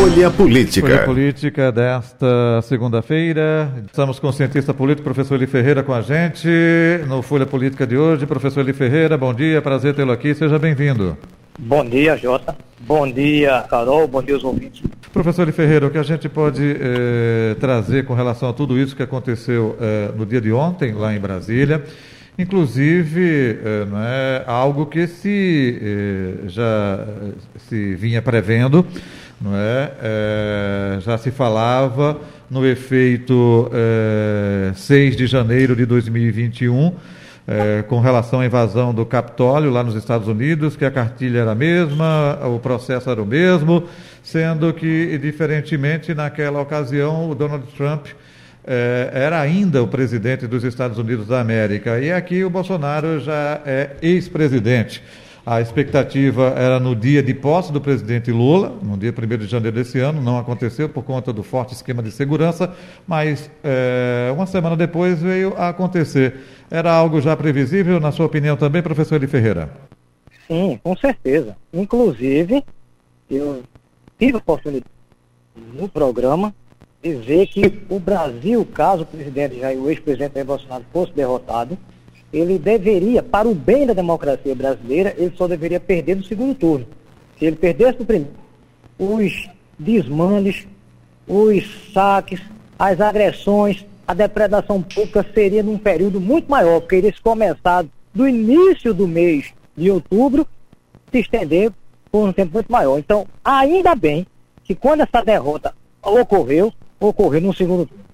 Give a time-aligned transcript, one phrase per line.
[0.00, 0.86] Folha Política.
[0.86, 3.68] Folha Política desta segunda-feira.
[3.84, 6.46] Estamos com o cientista político, professor Eli Ferreira, com a gente
[7.08, 8.24] no Folha Política de hoje.
[8.24, 11.18] Professor Eli Ferreira, bom dia, prazer tê-lo aqui, seja bem-vindo.
[11.58, 12.56] Bom dia, Jota.
[12.78, 14.06] Bom dia, Carol.
[14.06, 14.82] Bom dia, os ouvintes.
[15.12, 18.94] Professor Eli Ferreira, o que a gente pode eh, trazer com relação a tudo isso
[18.94, 21.82] que aconteceu eh, no dia de ontem, lá em Brasília,
[22.38, 27.04] inclusive eh, não é algo que se já
[27.68, 28.86] se vinha prevendo
[29.40, 29.92] não é?
[30.02, 30.98] é?
[31.00, 32.18] já se falava
[32.50, 36.92] no efeito é, 6 de janeiro de 2021,
[37.46, 41.52] é, com relação à invasão do Capitólio lá nos Estados Unidos, que a cartilha era
[41.52, 43.84] a mesma, o processo era o mesmo,
[44.22, 48.06] sendo que, diferentemente, naquela ocasião, o Donald Trump
[48.66, 53.62] é, era ainda o presidente dos Estados Unidos da América, e aqui o Bolsonaro já
[53.64, 55.02] é ex-presidente.
[55.50, 59.76] A expectativa era no dia de posse do presidente Lula, no dia 1 de janeiro
[59.76, 62.70] desse ano, não aconteceu por conta do forte esquema de segurança,
[63.06, 66.34] mas é, uma semana depois veio a acontecer.
[66.70, 69.70] Era algo já previsível, na sua opinião também, professor de Ferreira?
[70.46, 71.56] Sim, com certeza.
[71.72, 72.62] Inclusive,
[73.30, 73.62] eu
[74.18, 74.92] tive a oportunidade
[75.72, 76.54] no programa
[77.02, 81.78] de ver que o Brasil, caso o presidente Jair, o ex-presidente Jair Bolsonaro fosse derrotado,
[82.32, 86.86] ele deveria, para o bem da democracia brasileira, ele só deveria perder no segundo turno.
[87.38, 88.34] Se ele perdesse no primeiro,
[88.98, 89.48] os
[89.78, 90.66] desmandes,
[91.26, 92.40] os saques,
[92.78, 97.84] as agressões, a depredação pública seria num período muito maior, porque iria começar
[98.14, 100.46] do início do mês de outubro,
[101.12, 101.72] se estender
[102.10, 102.98] por um tempo muito maior.
[102.98, 104.26] Então, ainda bem
[104.64, 108.04] que quando essa derrota ocorreu, ocorreu no segundo turno.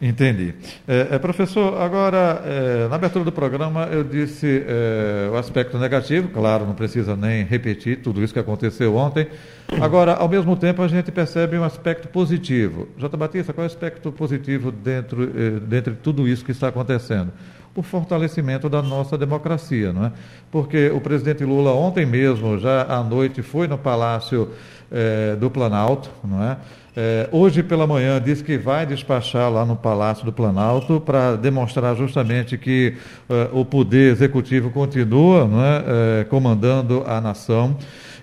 [0.00, 0.54] Entendi.
[0.88, 6.28] É, é, professor, agora, é, na abertura do programa, eu disse é, o aspecto negativo,
[6.28, 9.26] claro, não precisa nem repetir tudo isso que aconteceu ontem.
[9.78, 12.88] Agora, ao mesmo tempo, a gente percebe um aspecto positivo.
[12.96, 13.14] J.
[13.14, 17.30] Batista, qual é o aspecto positivo dentro, é, dentro de tudo isso que está acontecendo?
[17.74, 20.12] O fortalecimento da nossa democracia, não é?
[20.50, 24.48] Porque o presidente Lula, ontem mesmo, já à noite, foi no Palácio
[24.90, 26.56] é, do Planalto, não é?
[26.96, 31.96] É, hoje pela manhã disse que vai despachar lá no Palácio do Planalto para demonstrar
[31.96, 32.94] justamente que
[33.28, 37.76] uh, o poder executivo continua é, é, comandando a nação.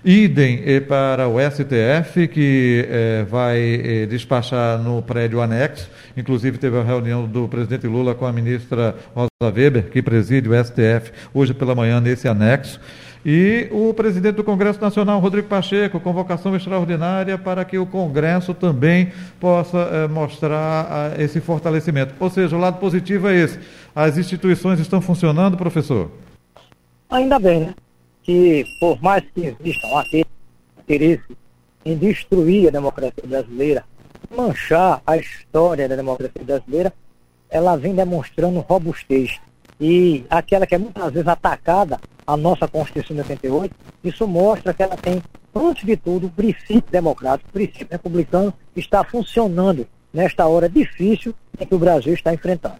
[0.04, 5.90] Idem para o STF, que é, vai é, despachar no prédio anexo.
[6.16, 10.64] Inclusive, teve a reunião do presidente Lula com a ministra Rosa Weber, que preside o
[10.64, 12.78] STF, hoje pela manhã, nesse anexo.
[13.30, 19.12] E o presidente do Congresso Nacional, Rodrigo Pacheco, convocação extraordinária para que o Congresso também
[19.38, 22.14] possa eh, mostrar eh, esse fortalecimento.
[22.18, 23.60] Ou seja, o lado positivo é esse.
[23.94, 26.10] As instituições estão funcionando, professor?
[27.10, 27.74] Ainda bem, né?
[28.22, 29.88] Que por mais que existam
[30.78, 31.36] interesse
[31.84, 33.84] em destruir a democracia brasileira,
[34.34, 36.94] manchar a história da democracia brasileira,
[37.50, 39.38] ela vem demonstrando robustez.
[39.80, 43.74] E aquela que é muitas vezes atacada a nossa Constituição de 88,
[44.04, 45.22] isso mostra que ela tem,
[45.54, 51.64] antes de tudo, o princípio democrático, o princípio republicano está funcionando nesta hora difícil em
[51.64, 52.76] que o Brasil está enfrentando.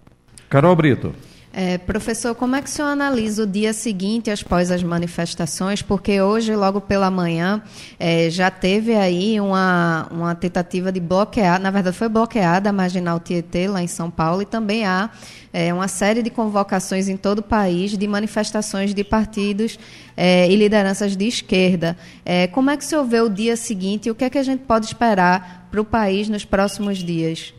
[0.49, 1.15] Carol Brito.
[1.53, 5.81] É, professor, como é que o senhor analisa o dia seguinte após as manifestações?
[5.81, 7.63] Porque hoje, logo pela manhã,
[7.99, 13.19] é, já teve aí uma, uma tentativa de bloquear, na verdade foi bloqueada a Marginal
[13.19, 15.11] Tietê, lá em São Paulo, e também há
[15.51, 19.79] é, uma série de convocações em todo o país de manifestações de partidos
[20.17, 21.97] é, e lideranças de esquerda.
[22.25, 24.39] É, como é que o senhor vê o dia seguinte e o que é que
[24.39, 27.55] a gente pode esperar para o país nos próximos dias?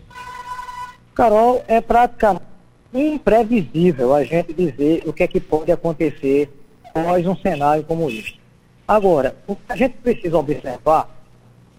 [1.15, 2.48] Carol, é praticamente
[2.93, 6.49] imprevisível a gente dizer o que é que pode acontecer
[6.83, 8.39] após um cenário como este.
[8.87, 11.09] Agora, o que a gente precisa observar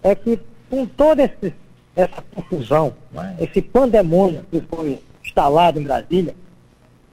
[0.01, 1.53] é que com toda esse,
[1.95, 6.33] essa confusão, né, esse pandemônio que foi instalado em Brasília,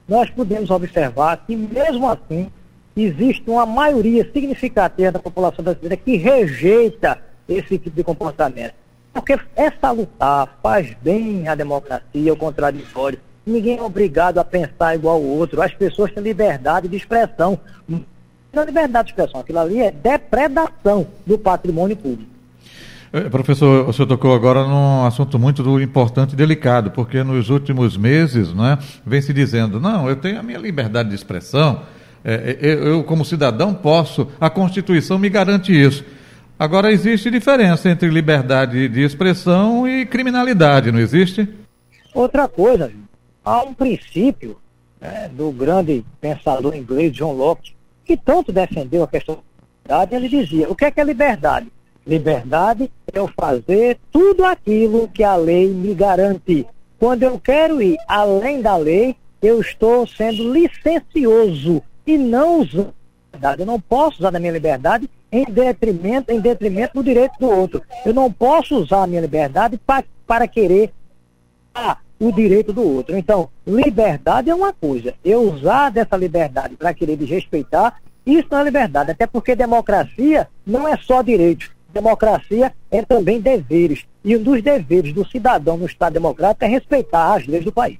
[0.07, 2.49] nós podemos observar que mesmo assim
[2.95, 8.73] existe uma maioria significativa da população brasileira que rejeita esse tipo de comportamento.
[9.13, 15.15] Porque essa lutar faz bem à democracia, ao contraditório, Ninguém é obrigado a pensar igual
[15.15, 15.61] ao outro.
[15.61, 17.59] As pessoas têm liberdade de expressão.
[17.87, 22.29] Não é liberdade de expressão, aquilo ali é depredação do patrimônio público.
[23.11, 27.97] Eh, professor, o senhor tocou agora num assunto muito importante e delicado, porque nos últimos
[27.97, 31.81] meses né, vem se dizendo, não, eu tenho a minha liberdade de expressão,
[32.21, 36.03] É, é, eu, como cidadão, posso, a Constituição me garante isso.
[36.59, 41.47] Agora, existe diferença entre liberdade de expressão e criminalidade, não existe?
[42.13, 42.91] Outra coisa,
[43.49, 44.57] há um princípio
[45.01, 47.73] né, do grande pensador inglês John Locke,
[48.05, 49.39] que tanto defendeu a questão
[49.85, 51.71] da liberdade, ele dizia, o que é que é liberdade?
[52.05, 56.67] Liberdade é eu fazer tudo aquilo que a lei me garante.
[56.99, 62.93] Quando eu quero ir além da lei, eu estou sendo licencioso e não usando
[63.33, 63.61] liberdade.
[63.61, 67.81] Eu não posso usar a minha liberdade em detrimento, em detrimento do direito do outro.
[68.05, 70.91] Eu não posso usar a minha liberdade pra, para querer
[71.73, 73.17] ah, o direito do outro.
[73.17, 75.13] Então, liberdade é uma coisa.
[75.23, 79.11] Eu usar dessa liberdade para querer desrespeitar, isso não é liberdade.
[79.11, 81.71] Até porque democracia não é só direitos.
[81.93, 84.05] Democracia é também deveres.
[84.23, 87.97] E um dos deveres do cidadão no Estado democrático é respeitar as leis do país.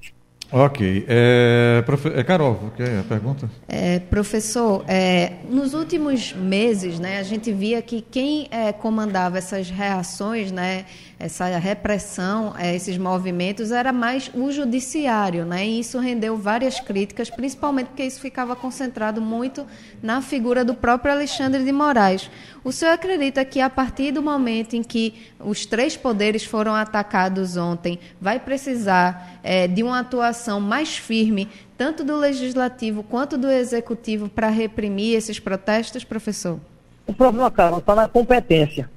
[0.51, 1.05] Ok.
[1.07, 2.09] É, profe...
[2.09, 3.49] é, Carol, quer a pergunta?
[3.67, 9.69] É, professor, é, nos últimos meses, né, a gente via que quem é, comandava essas
[9.69, 10.85] reações, né,
[11.19, 17.87] essa repressão, esses movimentos, era mais o judiciário, né, e isso rendeu várias críticas, principalmente
[17.87, 19.67] porque isso ficava concentrado muito
[20.01, 22.31] na figura do próprio Alexandre de Moraes.
[22.63, 27.57] O senhor acredita que a partir do momento em que os três poderes foram atacados
[27.57, 34.29] ontem, vai precisar é, de uma atuação mais firme, tanto do legislativo quanto do executivo,
[34.29, 36.59] para reprimir esses protestos, professor?
[37.05, 38.89] O problema, Carol, está na competência.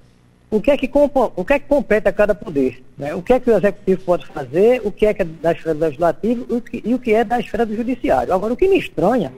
[0.52, 2.84] O que, é que o que é que compete a cada poder?
[2.99, 3.14] Né?
[3.14, 5.75] O que é que o executivo pode fazer, o que é que é da esfera
[5.75, 6.46] do legislativo
[6.84, 8.34] e o que é da esfera do judiciário.
[8.34, 9.32] Agora, o que me estranha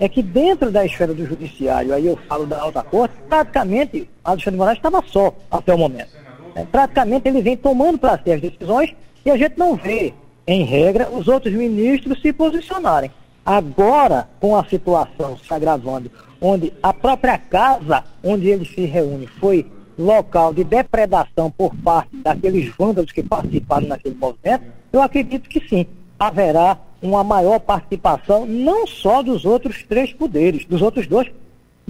[0.00, 4.58] é que dentro da esfera do judiciário, aí eu falo da alta corte, praticamente Alexandre
[4.58, 6.10] Moraes estava só até o momento.
[6.56, 8.92] É, praticamente ele vem tomando para si as decisões
[9.24, 10.12] e a gente não vê,
[10.48, 13.12] em regra, os outros ministros se posicionarem.
[13.44, 16.10] Agora, com a situação se agravando,
[16.40, 19.64] onde a própria casa onde ele se reúne foi
[19.98, 25.86] local de depredação por parte daqueles vândalos que participaram naquele movimento, eu acredito que sim,
[26.18, 31.30] haverá uma maior participação não só dos outros três poderes, dos outros dois,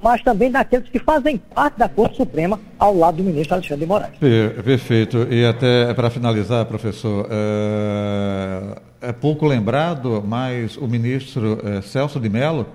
[0.03, 3.87] mas também daqueles que fazem parte da Corte Suprema ao lado do ministro Alexandre de
[3.87, 4.15] Moraes.
[4.19, 5.27] Perfeito.
[5.31, 12.29] E até para finalizar, professor, é, é pouco lembrado, mas o ministro é, Celso de
[12.29, 12.67] Mello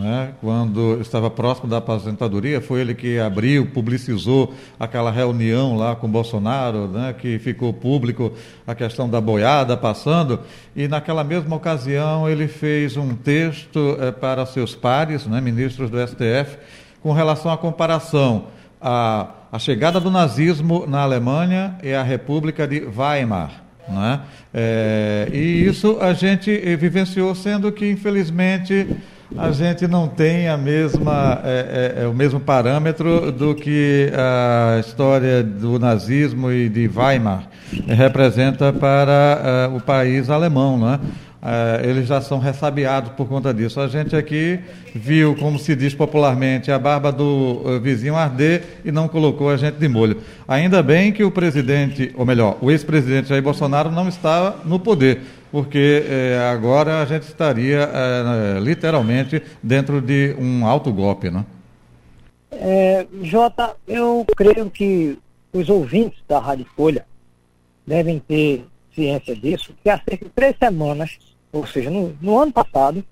[0.00, 0.32] é?
[0.40, 6.88] quando estava próximo da aposentadoria, foi ele que abriu, publicizou aquela reunião lá com Bolsonaro,
[6.88, 7.14] né?
[7.18, 8.32] que ficou público
[8.66, 10.40] a questão da boiada passando,
[10.74, 15.40] e naquela mesma ocasião ele fez um texto é, para seus pares, né?
[15.40, 16.56] ministros do STF,
[17.02, 18.46] com relação à comparação
[18.80, 23.62] a, a chegada do nazismo na Alemanha e a República de Weimar.
[23.88, 24.20] Né?
[24.54, 28.86] É, e isso a gente vivenciou, sendo que, infelizmente,
[29.36, 34.78] a gente não tem a mesma, é, é, é, o mesmo parâmetro do que a
[34.80, 37.48] história do nazismo e de Weimar
[37.86, 41.00] representa para uh, o país alemão, né?
[41.42, 43.80] Uh, eles já são ressabiados por conta disso.
[43.80, 44.60] A gente aqui
[44.94, 49.56] viu, como se diz popularmente, a barba do uh, vizinho arder e não colocou a
[49.56, 50.22] gente de molho.
[50.46, 55.20] Ainda bem que o presidente, ou melhor, o ex-presidente Jair Bolsonaro não estava no poder
[55.52, 61.44] porque é, agora a gente estaria é, literalmente dentro de um alto golpe, né?
[62.50, 65.18] É, Jota, eu creio que
[65.52, 67.04] os ouvintes da Rádio Folha
[67.86, 71.18] devem ter ciência disso, que há cerca de três semanas,
[71.52, 73.04] ou seja, no, no ano passado,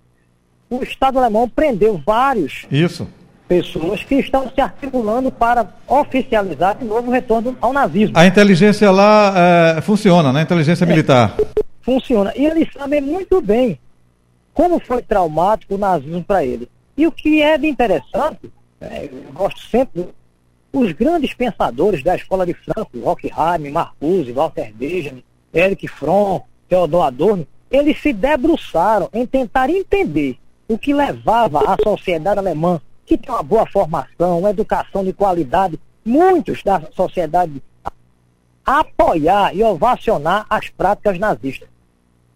[0.69, 3.07] o Estado alemão prendeu vários Isso.
[3.47, 8.17] pessoas que estão se articulando para oficializar de novo o retorno ao nazismo.
[8.17, 9.35] A inteligência lá
[9.77, 10.41] é, funciona, né?
[10.41, 11.37] A inteligência militar
[11.91, 12.33] funciona.
[12.37, 13.79] E eles sabem muito bem
[14.53, 16.69] como foi traumático o nazismo para eles.
[16.97, 20.09] E o que é de interessante, é, eu gosto sempre,
[20.73, 27.47] os grandes pensadores da escola de Frankfurt, Horkheim, Marcuse, Walter Benjamin, Eric Fromm, Theodor Adorno,
[27.71, 33.43] eles se debruçaram em tentar entender o que levava a sociedade alemã, que tem uma
[33.43, 37.63] boa formação, uma educação de qualidade, muitos da sociedade
[38.65, 41.69] apoiar e ovacionar as práticas nazistas.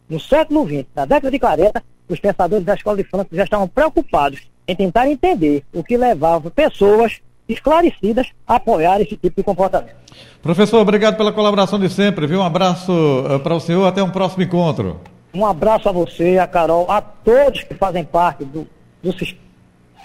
[0.09, 3.69] No século XX, na década de 40, os pensadores da escola de Frankfurt já estavam
[3.69, 9.95] preocupados em tentar entender o que levava pessoas esclarecidas a apoiar esse tipo de comportamento.
[10.43, 12.41] Professor, obrigado pela colaboração de sempre, viu?
[12.41, 15.01] Um abraço uh, para o senhor, até um próximo encontro.
[15.35, 18.67] Um abraço a você, a Carol, a todos que fazem parte do,
[19.03, 19.13] do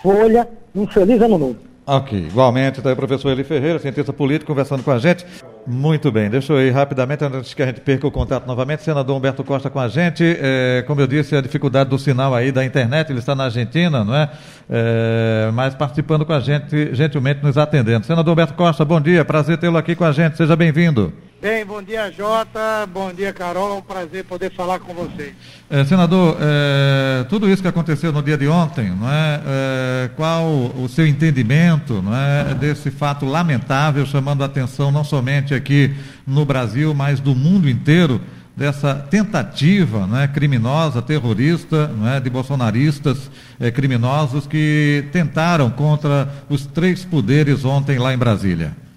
[0.01, 0.48] Folha.
[0.74, 1.69] Um feliz ano novo.
[1.86, 5.25] Ok, igualmente, está aí o professor Eli Ferreira, cientista político, conversando com a gente.
[5.65, 8.83] Muito bem, deixa eu ir rapidamente, antes que a gente perca o contato novamente.
[8.83, 10.24] Senador Humberto Costa com a gente.
[10.39, 14.03] É, como eu disse, a dificuldade do sinal aí da internet, ele está na Argentina,
[14.03, 14.29] não é?
[14.69, 15.50] é?
[15.51, 18.05] Mas participando com a gente, gentilmente nos atendendo.
[18.05, 21.12] Senador Humberto Costa, bom dia, prazer tê-lo aqui com a gente, seja bem-vindo.
[21.41, 22.86] Bem, bom dia, Jota.
[22.93, 23.81] Bom dia, Carol.
[23.81, 25.34] Prazer poder falar com vocês.
[25.69, 30.46] É, senador, é, tudo isso que aconteceu no dia de ontem, não é, é, qual
[30.46, 35.96] o seu entendimento não é, desse fato lamentável, chamando a atenção não somente aqui
[36.27, 38.19] no Brasil, mas do mundo inteiro,
[38.53, 46.27] dessa tentativa não é, criminosa, terrorista, não é, de bolsonaristas é, criminosos que tentaram contra
[46.50, 48.88] os três poderes ontem lá em Brasília?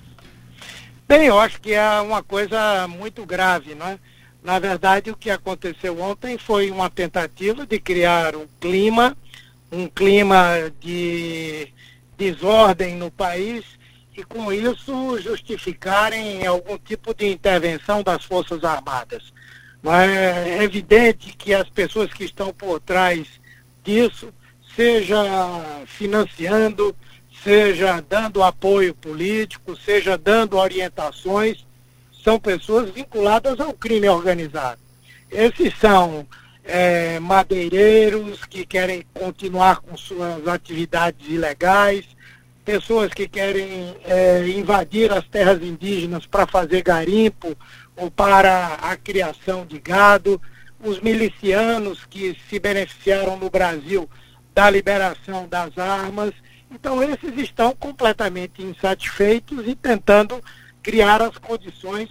[1.13, 3.99] Bem, eu acho que é uma coisa muito grave, não é?
[4.43, 9.15] Na verdade, o que aconteceu ontem foi uma tentativa de criar um clima,
[9.71, 11.69] um clima de
[12.17, 13.63] desordem no país
[14.17, 19.35] e com isso justificarem algum tipo de intervenção das Forças Armadas.
[19.83, 23.29] Mas é evidente que as pessoas que estão por trás
[23.85, 24.33] disso,
[24.75, 25.23] seja
[25.85, 26.97] financiando,
[27.43, 31.67] seja dando apoio político, seja dando orientações,
[32.23, 34.81] são pessoas vinculadas ao crime organizado.
[35.31, 36.27] Esses são
[36.65, 42.05] é, madeireiros que querem continuar com suas atividades ilegais,
[42.65, 47.57] pessoas que querem é, invadir as terras indígenas para fazer garimpo
[47.97, 50.41] ou para a criação de gado,
[50.79, 54.09] os milicianos que se beneficiaram no Brasil
[54.55, 56.33] da liberação das armas
[56.75, 60.43] então, esses estão completamente insatisfeitos e tentando
[60.83, 62.09] criar as condições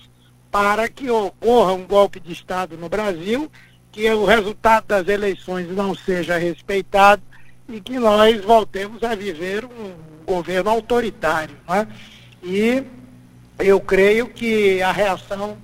[0.52, 3.52] para que ocorra um golpe de Estado no Brasil,
[3.92, 7.22] que o resultado das eleições não seja respeitado
[7.68, 9.94] e que nós voltemos a viver um
[10.26, 11.56] governo autoritário.
[11.70, 11.88] É?
[12.44, 12.84] E
[13.60, 15.58] eu creio que a reação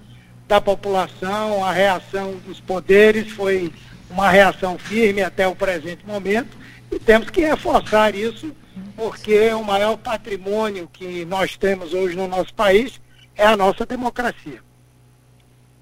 [0.48, 3.72] da população, a reação dos poderes foi
[4.10, 6.58] uma reação firme até o presente momento
[6.92, 8.54] e temos que reforçar isso
[8.96, 13.00] porque o maior patrimônio que nós temos hoje no nosso país
[13.36, 14.68] é a nossa democracia.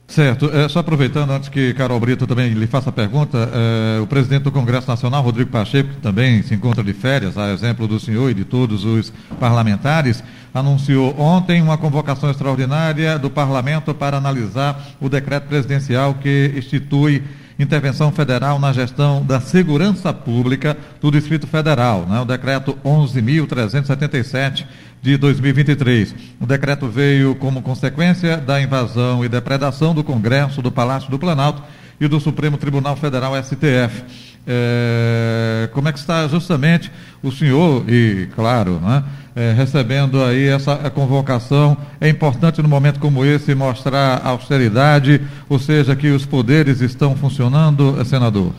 [0.08, 0.50] Certo.
[0.54, 4.44] É, só aproveitando, antes que Carol Brito também lhe faça a pergunta, é, o presidente
[4.44, 8.30] do Congresso Nacional, Rodrigo Pacheco, que também se encontra de férias, a exemplo do senhor
[8.30, 10.24] e de todos os parlamentares,
[10.54, 17.24] anunciou ontem uma convocação extraordinária do parlamento para analisar o decreto presidencial que institui
[17.58, 22.20] intervenção federal na gestão da segurança pública do Distrito Federal, né?
[22.20, 24.66] o decreto 11.377
[25.02, 26.16] de 2023.
[26.40, 31.64] O decreto veio como consequência da invasão e depredação do Congresso, do Palácio do Planalto
[32.00, 34.04] e do Supremo Tribunal Federal, STF.
[34.48, 36.92] É, como é que está justamente
[37.24, 39.04] o senhor e, claro, né,
[39.36, 41.78] é, recebendo aí essa convocação?
[42.00, 48.04] É importante no momento como esse mostrar austeridade, ou seja, que os poderes estão funcionando,
[48.06, 48.54] senador?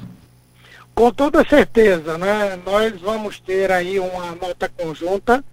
[0.94, 2.58] Com toda certeza, né?
[2.64, 5.44] Nós vamos ter aí uma nota conjunta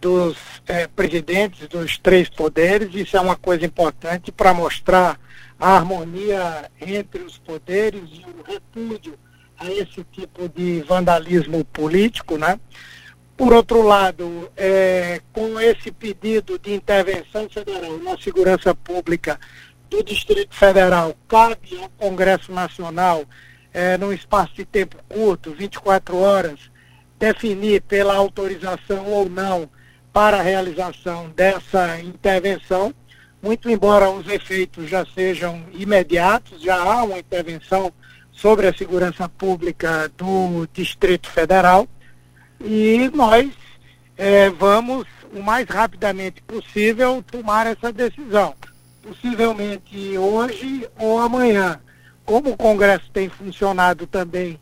[0.00, 0.36] dos
[0.68, 2.94] é, presidentes dos três poderes.
[2.94, 5.18] Isso é uma coisa importante para mostrar
[5.58, 9.14] a harmonia entre os poderes e o repúdio
[9.58, 12.58] a esse tipo de vandalismo político, né?
[13.36, 19.40] Por outro lado, é, com esse pedido de intervenção federal na segurança pública
[19.90, 23.24] do Distrito Federal, cabe ao Congresso Nacional,
[23.72, 26.60] é, num espaço de tempo curto, 24 horas,
[27.18, 29.68] definir pela autorização ou não
[30.12, 32.94] para a realização dessa intervenção,
[33.42, 37.92] muito embora os efeitos já sejam imediatos, já há uma intervenção
[38.30, 41.88] sobre a segurança pública do Distrito Federal
[42.64, 43.50] e nós
[44.16, 48.54] é, vamos, o mais rapidamente possível, tomar essa decisão.
[49.02, 51.80] Possivelmente hoje ou amanhã.
[52.24, 54.58] Como o Congresso tem funcionado também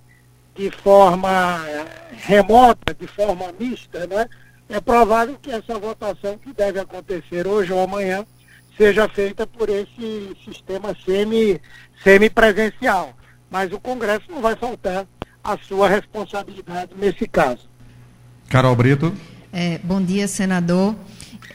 [0.54, 4.28] de forma é, remota, de forma mista, né?
[4.68, 8.26] é provável que essa votação que deve acontecer hoje ou amanhã
[8.76, 11.60] seja feita por esse sistema semi,
[12.02, 13.14] semipresencial
[13.52, 15.06] mas o Congresso não vai faltar
[15.44, 17.68] a sua responsabilidade nesse caso.
[18.52, 19.14] Carol Brito.
[19.50, 20.94] É, bom dia, senador.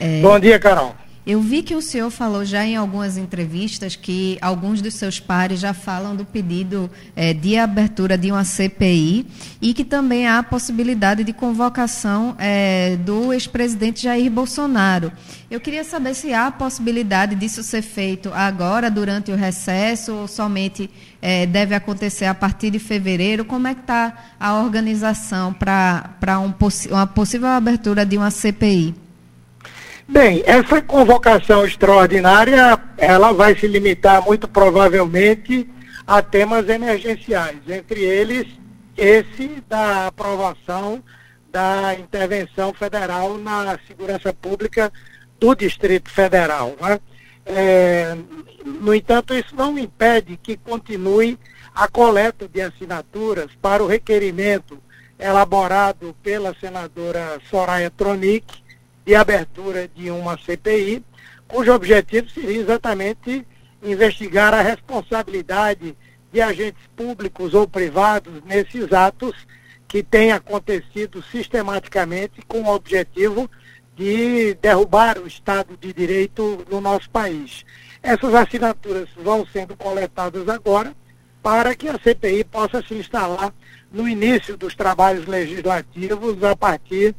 [0.00, 0.20] É...
[0.20, 0.96] Bom dia, Carol.
[1.28, 5.60] Eu vi que o senhor falou já em algumas entrevistas que alguns dos seus pares
[5.60, 9.26] já falam do pedido é, de abertura de uma CPI
[9.60, 15.12] e que também há a possibilidade de convocação é, do ex-presidente Jair Bolsonaro.
[15.50, 20.26] Eu queria saber se há a possibilidade disso ser feito agora, durante o recesso, ou
[20.26, 20.88] somente
[21.20, 23.44] é, deve acontecer a partir de fevereiro.
[23.44, 26.54] Como é que está a organização para um,
[26.90, 29.07] uma possível abertura de uma CPI?
[30.10, 35.68] Bem, essa convocação extraordinária, ela vai se limitar muito provavelmente
[36.06, 38.46] a temas emergenciais, entre eles
[38.96, 41.04] esse da aprovação
[41.52, 44.90] da intervenção federal na segurança pública
[45.38, 46.74] do Distrito Federal.
[46.80, 46.98] Né?
[47.44, 48.16] É,
[48.64, 51.38] no entanto, isso não impede que continue
[51.74, 54.82] a coleta de assinaturas para o requerimento
[55.18, 58.67] elaborado pela senadora Soraya Tronic
[59.08, 61.02] de abertura de uma CPI,
[61.46, 63.42] cujo objetivo seria exatamente
[63.82, 65.96] investigar a responsabilidade
[66.30, 69.34] de agentes públicos ou privados nesses atos
[69.88, 73.50] que têm acontecido sistematicamente com o objetivo
[73.96, 77.64] de derrubar o Estado de Direito no nosso país.
[78.02, 80.94] Essas assinaturas vão sendo coletadas agora
[81.42, 83.54] para que a CPI possa se instalar
[83.90, 87.16] no início dos trabalhos legislativos a partir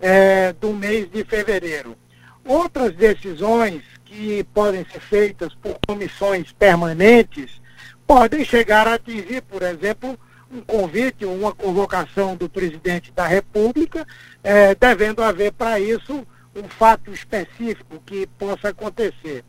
[0.00, 1.96] é, do mês de fevereiro.
[2.44, 7.60] Outras decisões que podem ser feitas por comissões permanentes
[8.06, 10.18] podem chegar a atingir, por exemplo,
[10.50, 14.06] um convite ou uma convocação do presidente da República,
[14.42, 16.26] é, devendo haver para isso
[16.56, 19.44] um fato específico que possa acontecer.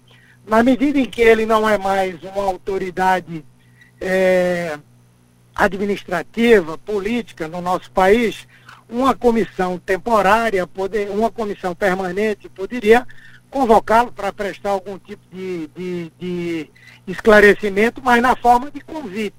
[0.45, 3.45] Na medida em que ele não é mais uma autoridade
[4.01, 4.77] é,
[5.55, 8.47] administrativa, política no nosso país,
[8.89, 13.05] uma comissão temporária, poder, uma comissão permanente poderia
[13.49, 16.69] convocá-lo para prestar algum tipo de, de, de
[17.07, 19.35] esclarecimento, mas na forma de convite.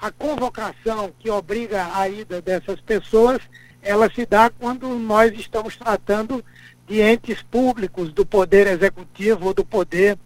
[0.00, 3.40] A convocação que obriga a ida dessas pessoas,
[3.82, 6.44] ela se dá quando nós estamos tratando
[6.86, 10.18] de entes públicos do poder executivo ou do poder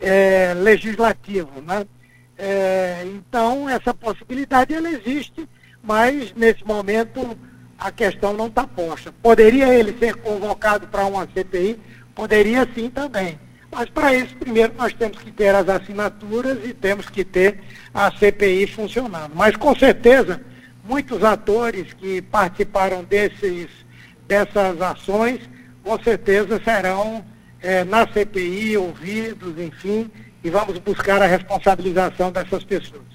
[0.00, 1.60] é, legislativo.
[1.60, 1.86] Né?
[2.36, 5.48] É, então, essa possibilidade ela existe,
[5.82, 7.36] mas nesse momento
[7.78, 9.12] a questão não está posta.
[9.22, 11.78] Poderia ele ser convocado para uma CPI?
[12.14, 13.38] Poderia sim também.
[13.70, 17.60] Mas para isso, primeiro nós temos que ter as assinaturas e temos que ter
[17.94, 19.32] a CPI funcionando.
[19.34, 20.40] Mas com certeza,
[20.84, 23.68] muitos atores que participaram desses,
[24.26, 25.40] dessas ações,
[25.84, 27.24] com certeza serão
[27.60, 30.10] é, na CPI ouvidos, enfim,
[30.42, 33.07] e vamos buscar a responsabilização dessas pessoas.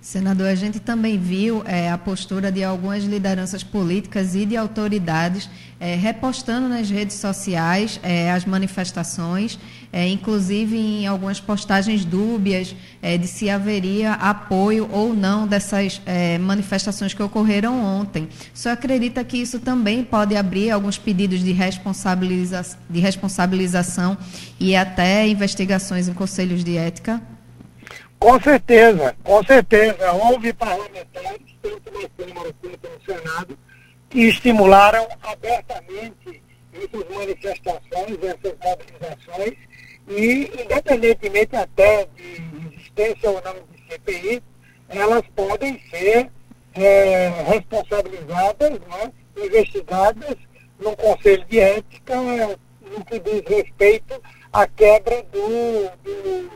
[0.00, 5.46] Senador, a gente também viu é, a postura de algumas lideranças políticas e de autoridades
[5.78, 9.58] é, repostando nas redes sociais é, as manifestações,
[9.92, 16.38] é, inclusive em algumas postagens dúbias é, de se haveria apoio ou não dessas é,
[16.38, 18.26] manifestações que ocorreram ontem.
[18.54, 24.16] Senhor acredita que isso também pode abrir alguns pedidos de, responsabiliza de responsabilização
[24.58, 27.20] e até investigações em conselhos de ética?
[28.20, 30.12] Com certeza, com certeza.
[30.12, 33.58] Houve parlamentares, tanto na Câmara quanto no Senado,
[34.10, 36.42] que estimularam abertamente
[36.74, 39.54] essas manifestações, essas mobilizações,
[40.06, 44.42] e, independentemente até de existência ou não de CPI,
[44.90, 46.30] elas podem ser
[46.74, 50.36] é, responsabilizadas, né, investigadas
[50.78, 54.20] no Conselho de Ética no que diz respeito
[54.52, 56.50] à quebra do, do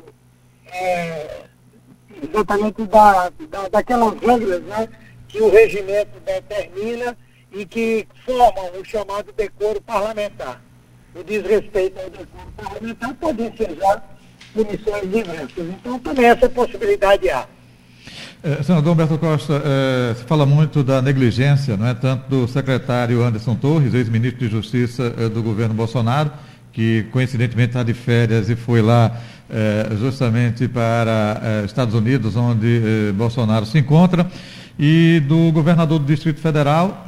[0.72, 1.44] é,
[2.22, 4.88] exatamente da, da, daquelas regras né,
[5.28, 7.16] que o regimento determina
[7.52, 10.60] e que formam o chamado decoro parlamentar.
[11.14, 14.16] O desrespeito ao decoro parlamentar pode ensejar
[14.52, 15.50] punições diversas.
[15.58, 17.46] Então, também essa possibilidade há.
[18.42, 21.94] É, senador Humberto Costa, é, se fala muito da negligência, não é?
[21.94, 26.30] tanto do secretário Anderson Torres, ex-ministro de Justiça é, do governo Bolsonaro,
[26.70, 29.18] que coincidentemente está de férias e foi lá
[30.00, 34.26] justamente para eh, Estados Unidos, onde eh, Bolsonaro se encontra,
[34.76, 37.04] e do governador do Distrito Federal,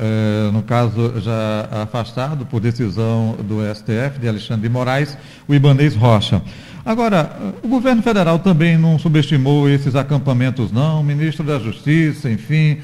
[0.53, 6.41] no caso já afastado por decisão do STF, de Alexandre de Moraes, o Ibanês Rocha.
[6.85, 11.03] Agora, o governo federal também não subestimou esses acampamentos, não?
[11.03, 12.79] Ministro da Justiça, enfim,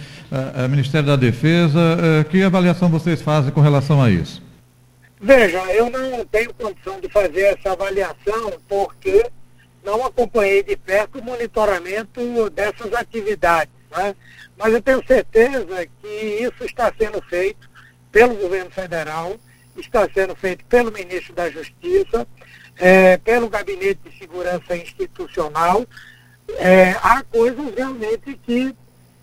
[0.68, 4.42] Ministério da Defesa, que avaliação vocês fazem com relação a isso?
[5.20, 9.24] Veja, eu não tenho condição de fazer essa avaliação porque
[9.84, 13.72] não acompanhei de perto o monitoramento dessas atividades.
[13.90, 14.14] Né?
[14.56, 17.68] Mas eu tenho certeza que isso está sendo feito
[18.10, 19.36] pelo governo federal,
[19.76, 22.26] está sendo feito pelo ministro da Justiça,
[22.76, 25.86] é, pelo Gabinete de Segurança Institucional.
[26.58, 28.74] É, há coisas realmente que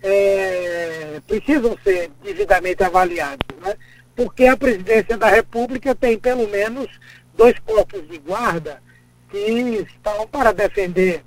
[0.02, 3.76] é, precisam ser devidamente avaliadas, né?
[4.16, 6.88] porque a presidência da República tem pelo menos
[7.34, 8.82] dois corpos de guarda
[9.30, 11.24] que estão para defender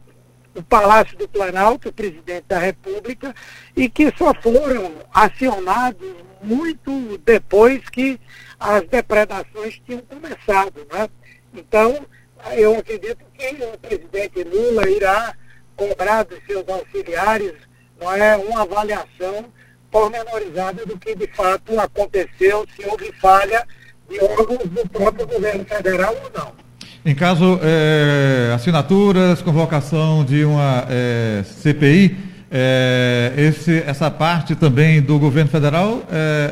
[0.55, 3.33] o Palácio do Planalto, o presidente da República,
[3.75, 8.19] e que só foram acionados muito depois que
[8.59, 10.85] as depredações tinham começado.
[10.91, 11.09] Né?
[11.53, 12.05] Então,
[12.51, 15.35] eu acredito que o presidente Lula irá
[15.75, 17.53] cobrar dos seus auxiliares
[17.99, 19.45] não é, uma avaliação
[19.89, 23.65] pormenorizada do que de fato aconteceu, se houve falha
[24.09, 26.62] de órgãos do próprio governo federal ou não.
[27.05, 32.17] Em caso, é, assinaturas, convocação de uma é, CPI,
[32.49, 36.01] é, esse, essa parte também do governo federal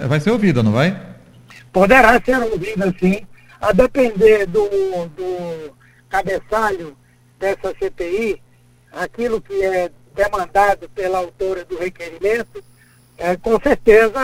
[0.10, 1.00] vai ser ouvida, não vai?
[1.72, 3.22] Poderá ser ouvida, sim.
[3.62, 4.68] A depender do,
[5.16, 5.74] do
[6.10, 6.98] cabeçalho
[7.40, 8.42] dessa CPI,
[8.92, 12.62] aquilo que é demandado pela autora do requerimento,
[13.18, 14.20] é, com certeza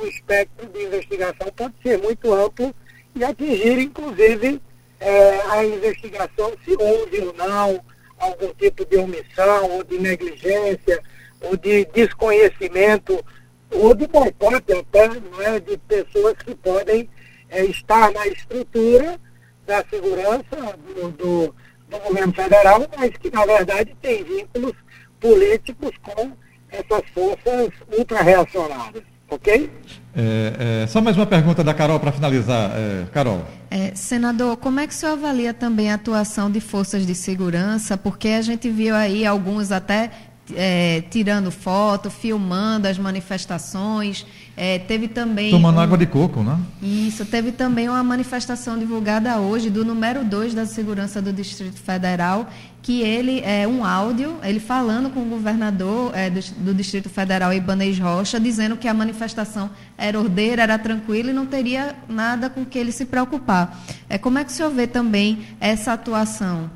[0.00, 2.74] o espectro de investigação pode ser muito amplo
[3.16, 4.60] e atingir, inclusive,
[5.02, 7.84] é, a investigação se houve ou não
[8.18, 11.02] algum tipo de omissão ou de negligência
[11.40, 13.22] ou de desconhecimento
[13.70, 15.08] ou de boicote até
[15.44, 17.08] é, de pessoas que podem
[17.50, 19.18] é, estar na estrutura
[19.66, 21.54] da segurança do, do,
[21.88, 24.74] do governo federal, mas que na verdade tem vínculos
[25.18, 26.32] políticos com
[26.70, 29.04] essas forças ultra-reacionárias,
[29.34, 29.70] ok?
[30.14, 32.70] É, é, só mais uma pergunta da Carol para finalizar.
[32.74, 33.44] É, Carol.
[33.70, 37.96] É, senador, como é que o senhor avalia também a atuação de forças de segurança?
[37.96, 40.10] Porque a gente viu aí alguns até
[40.54, 44.26] é, tirando foto, filmando as manifestações.
[44.56, 45.50] É, teve também.
[45.50, 46.58] Tomando um, água de coco, né?
[46.82, 52.50] Isso, teve também uma manifestação divulgada hoje do número 2 da Segurança do Distrito Federal,
[52.82, 57.54] que ele é um áudio, ele falando com o governador é, do, do, Distrito Federal,
[57.54, 62.64] Ibanez Rocha, dizendo que a manifestação era ordeira, era tranquila e não teria nada com
[62.64, 63.80] que ele se preocupar.
[64.08, 66.68] É, como é que o senhor vê também essa atuação?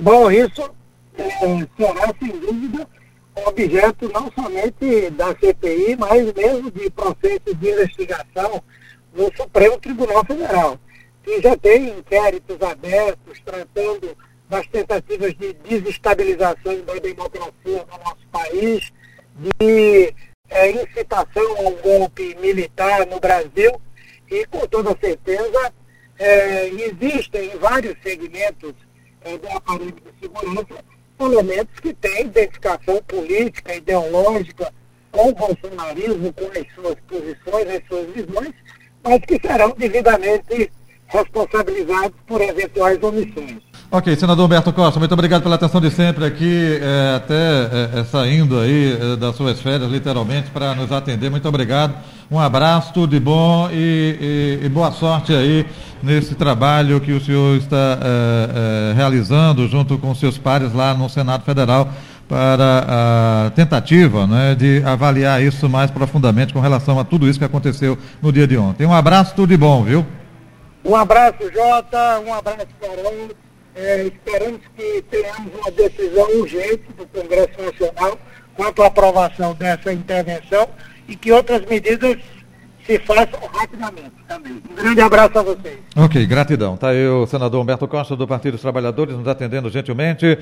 [0.00, 0.62] Bom, isso
[1.18, 1.30] é,
[1.76, 2.88] será, sem dúvida,
[3.46, 8.62] objeto não somente da CPI, mas mesmo de processos de investigação
[9.14, 10.78] no Supremo Tribunal Federal,
[11.22, 14.16] que já tem inquéritos abertos tratando
[14.48, 18.92] das tentativas de desestabilização da democracia no nosso país,
[19.34, 20.14] de
[20.48, 23.80] é, incitação ao golpe militar no Brasil,
[24.30, 25.72] e com toda certeza
[26.18, 28.74] é, existem em vários segmentos
[29.22, 30.84] é, do aparelho de segurança
[31.18, 34.72] elementos que têm identificação política, ideológica
[35.10, 38.54] com o bolsonarismo, com as suas posições, as suas visões,
[39.02, 40.70] mas que serão devidamente
[41.06, 43.65] responsabilizados por eventuais omissões.
[43.88, 48.58] Ok, senador Humberto Costa, muito obrigado pela atenção de sempre aqui, é, até é, saindo
[48.58, 51.30] aí é, das suas férias, literalmente, para nos atender.
[51.30, 51.94] Muito obrigado.
[52.28, 55.64] Um abraço, tudo de bom e, e, e boa sorte aí
[56.02, 61.08] nesse trabalho que o senhor está é, é, realizando junto com seus pares lá no
[61.08, 61.88] Senado Federal
[62.28, 62.84] para
[63.46, 67.96] a tentativa né, de avaliar isso mais profundamente com relação a tudo isso que aconteceu
[68.20, 68.84] no dia de ontem.
[68.84, 70.04] Um abraço, tudo de bom, viu?
[70.84, 73.45] Um abraço, Jota, um abraço, Carol.
[73.76, 78.18] É, esperamos que tenhamos uma decisão urgente do Congresso Nacional
[78.54, 80.66] quanto à aprovação dessa intervenção
[81.06, 82.16] e que outras medidas
[82.86, 84.62] se façam rapidamente também.
[84.70, 85.78] Um grande abraço a vocês.
[85.94, 86.76] Ok, gratidão.
[86.76, 90.38] Tá aí o senador Humberto Costa do Partido dos Trabalhadores nos atendendo gentilmente.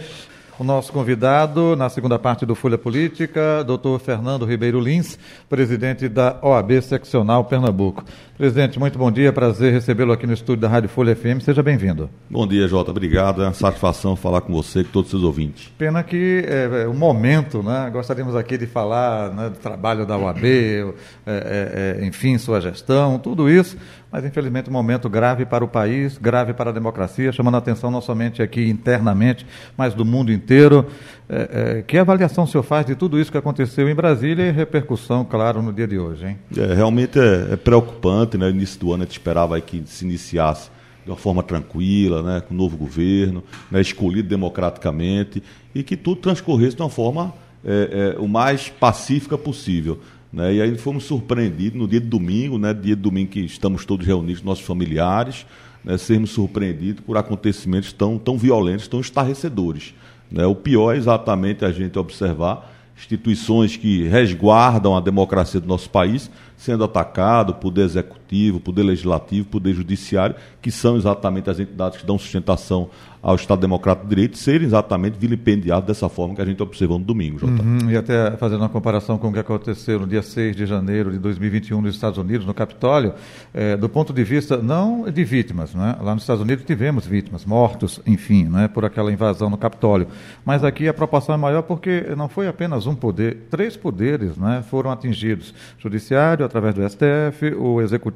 [0.56, 6.38] O nosso convidado na segunda parte do Folha Política, doutor Fernando Ribeiro Lins, presidente da
[6.40, 8.04] OAB Seccional Pernambuco.
[8.38, 12.08] Presidente, muito bom dia, prazer recebê-lo aqui no estúdio da Rádio Folha FM, seja bem-vindo.
[12.30, 15.24] Bom dia, Jota, obrigado, é uma satisfação falar com você e com todos os seus
[15.24, 15.72] ouvintes.
[15.76, 20.16] Pena que é, é o momento, né, gostaríamos aqui de falar né, do trabalho da
[20.16, 20.84] OAB, é,
[21.26, 23.76] é, é, enfim, sua gestão, tudo isso,
[24.14, 27.90] mas infelizmente um momento grave para o país, grave para a democracia, chamando a atenção
[27.90, 29.44] não somente aqui internamente,
[29.76, 30.86] mas do mundo inteiro.
[31.28, 34.52] É, é, que avaliação o senhor faz de tudo isso que aconteceu em Brasília e
[34.52, 36.38] repercussão, claro, no dia de hoje, hein?
[36.56, 38.50] É, realmente é, é preocupante, né?
[38.50, 40.70] No início do ano a gente esperava que se iniciasse
[41.04, 42.40] de uma forma tranquila, né?
[42.40, 43.80] com um novo governo, né?
[43.80, 45.42] escolhido democraticamente,
[45.74, 49.98] e que tudo transcorresse de uma forma é, é, o mais pacífica possível.
[50.34, 50.54] Né?
[50.54, 52.74] E aí fomos surpreendidos no dia de domingo, né?
[52.74, 55.46] dia de domingo que estamos todos reunidos, nossos familiares,
[55.84, 55.96] né?
[55.96, 59.94] sermos surpreendidos por acontecimentos tão, tão violentos, tão estarrecedores.
[60.28, 60.44] Né?
[60.44, 66.28] O pior é exatamente a gente observar instituições que resguardam a democracia do nosso país
[66.56, 68.23] sendo atacado, poder executivo,
[68.62, 72.90] poder legislativo, poder judiciário, que são exatamente as entidades que dão sustentação
[73.24, 77.04] ao Estado Democrático de Direito serem exatamente vilipendiados dessa forma que a gente observou no
[77.06, 77.62] domingo, Jota.
[77.62, 81.10] Uhum, e até fazendo uma comparação com o que aconteceu no dia 6 de janeiro
[81.10, 83.14] de 2021 nos Estados Unidos, no Capitólio,
[83.54, 85.96] é, do ponto de vista não de vítimas, né?
[86.02, 88.68] lá nos Estados Unidos tivemos vítimas, mortos, enfim, né?
[88.68, 90.06] por aquela invasão no Capitólio,
[90.44, 94.62] mas aqui a proporção é maior porque não foi apenas um poder, três poderes né,
[94.68, 98.13] foram atingidos: Judiciário, através do STF, o Executivo,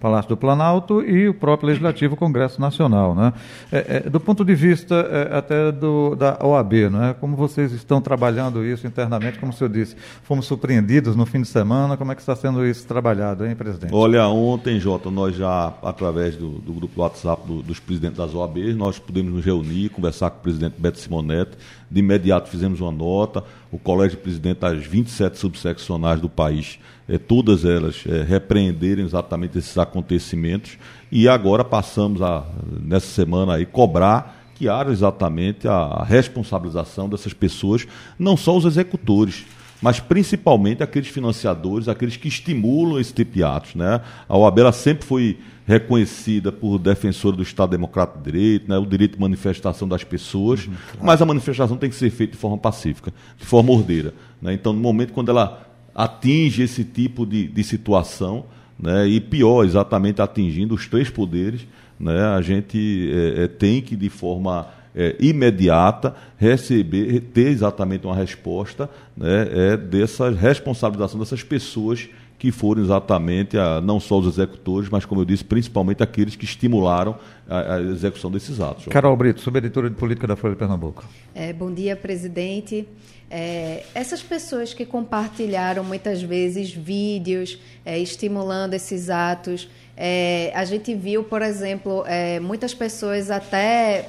[0.00, 3.14] Palácio do Planalto e o próprio Legislativo, Congresso Nacional.
[3.14, 3.32] Né?
[3.72, 8.00] É, é, do ponto de vista é, até do, da OAB, né, como vocês estão
[8.00, 12.14] trabalhando isso internamente, como o senhor disse, fomos surpreendidos no fim de semana, como é
[12.14, 13.94] que está sendo isso trabalhado, hein, presidente?
[13.94, 18.76] Olha, ontem, Jota, nós já, através do, do grupo WhatsApp do, dos presidentes das OABs,
[18.76, 21.56] nós pudemos nos reunir, conversar com o presidente Beto Simonetti,
[21.94, 27.64] de imediato fizemos uma nota, o colégio presidente das 27 subseccionais do país, eh, todas
[27.64, 30.76] elas eh, repreenderem exatamente esses acontecimentos.
[31.10, 32.44] E agora passamos a,
[32.82, 37.86] nessa semana aí, cobrar que haja exatamente a responsabilização dessas pessoas,
[38.18, 39.44] não só os executores,
[39.82, 43.74] mas principalmente aqueles financiadores, aqueles que estimulam esse tipo de atos.
[43.74, 44.00] Né?
[44.28, 49.14] A OAB sempre foi reconhecida por defensora do Estado Democrático de Direito, né, o direito
[49.14, 51.06] de manifestação das pessoas, uhum, claro.
[51.06, 54.12] mas a manifestação tem que ser feita de forma pacífica, de forma ordeira.
[54.42, 54.52] Né?
[54.52, 58.44] Então, no momento quando ela atinge esse tipo de, de situação,
[58.78, 61.66] né, e pior, exatamente atingindo os três poderes,
[61.98, 68.14] né, a gente é, é, tem que, de forma é, imediata, receber, ter exatamente uma
[68.14, 74.90] resposta né, é, dessa responsabilização dessas pessoas que foram exatamente a, não só os executores,
[74.90, 77.16] mas, como eu disse, principalmente aqueles que estimularam
[77.48, 78.84] a, a execução desses atos.
[78.86, 81.04] Carol Brito, subeditora de política da Folha de Pernambuco.
[81.34, 82.86] É, bom dia, presidente.
[83.30, 90.94] É, essas pessoas que compartilharam muitas vezes vídeos é, estimulando esses atos, é, a gente
[90.94, 94.08] viu, por exemplo, é, muitas pessoas até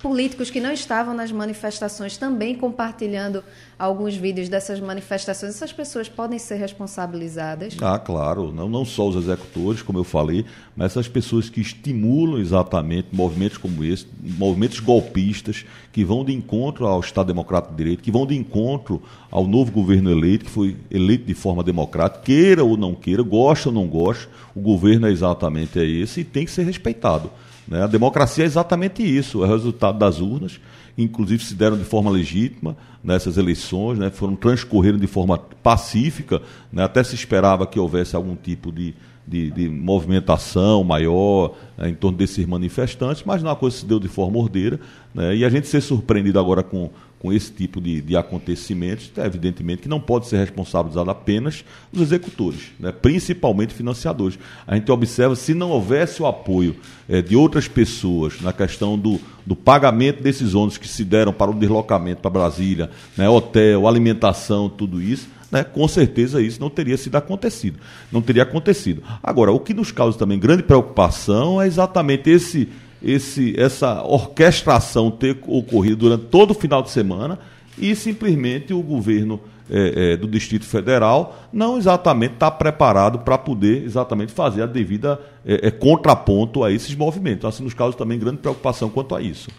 [0.00, 3.44] políticos que não estavam nas manifestações também compartilhando
[3.78, 5.54] alguns vídeos dessas manifestações.
[5.54, 7.76] Essas pessoas podem ser responsabilizadas?
[7.80, 8.52] Ah, claro.
[8.52, 10.44] Não, não só os executores, como eu falei,
[10.76, 16.86] mas essas pessoas que estimulam exatamente movimentos como esse, movimentos golpistas, que vão de encontro
[16.86, 20.76] ao Estado Democrático de Direito, que vão de encontro ao novo governo eleito, que foi
[20.90, 25.10] eleito de forma democrática, queira ou não queira, gosta ou não gosta, o governo é
[25.10, 27.30] exatamente esse e tem que ser respeitado.
[27.66, 27.82] Né?
[27.82, 30.60] A democracia é exatamente isso, é o resultado das urnas,
[30.96, 34.10] inclusive se deram de forma legítima nessas eleições, né?
[34.10, 36.40] foram transcorreram de forma pacífica,
[36.72, 36.84] né?
[36.84, 38.94] até se esperava que houvesse algum tipo de,
[39.26, 41.88] de, de movimentação maior né?
[41.88, 44.78] em torno desses manifestantes, mas não a coisa se deu de forma ordeira,
[45.14, 45.34] né?
[45.34, 46.90] e a gente ser surpreendido agora com
[47.24, 52.02] com esse tipo de, de acontecimentos, é evidentemente que não pode ser responsabilizado apenas os
[52.02, 52.92] executores, né?
[52.92, 54.38] principalmente financiadores.
[54.66, 56.76] A gente observa, se não houvesse o apoio
[57.08, 61.50] é, de outras pessoas na questão do, do pagamento desses ônibus que se deram para
[61.50, 63.26] o deslocamento para Brasília, né?
[63.26, 67.78] hotel, alimentação, tudo isso, né, com certeza isso não teria sido acontecido.
[68.12, 69.02] Não teria acontecido.
[69.22, 72.68] Agora, o que nos causa também grande preocupação é exatamente esse
[73.04, 77.38] esse, essa orquestração ter ocorrido durante todo o final de semana
[77.78, 79.40] e simplesmente o governo
[79.70, 85.20] é, é, do Distrito Federal não exatamente está preparado para poder exatamente fazer a devida
[85.44, 87.44] é, é contraponto a esses movimentos.
[87.44, 89.50] Assim, nos causa também grande preocupação quanto a isso.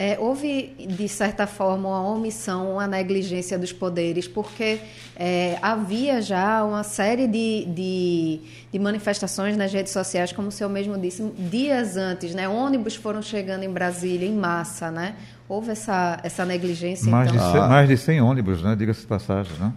[0.00, 4.78] É, houve, de certa forma, uma omissão, uma negligência dos poderes, porque
[5.16, 10.70] é, havia já uma série de, de, de, manifestações nas redes sociais, como o senhor
[10.70, 12.48] mesmo disse, dias antes, né?
[12.48, 15.16] Ônibus foram chegando em Brasília em massa, né?
[15.48, 17.44] Houve essa, essa negligência, mais então?
[17.44, 17.68] De 100.
[17.68, 18.76] Mais de 100 ônibus, né?
[18.76, 19.72] Diga-se de passagem, né?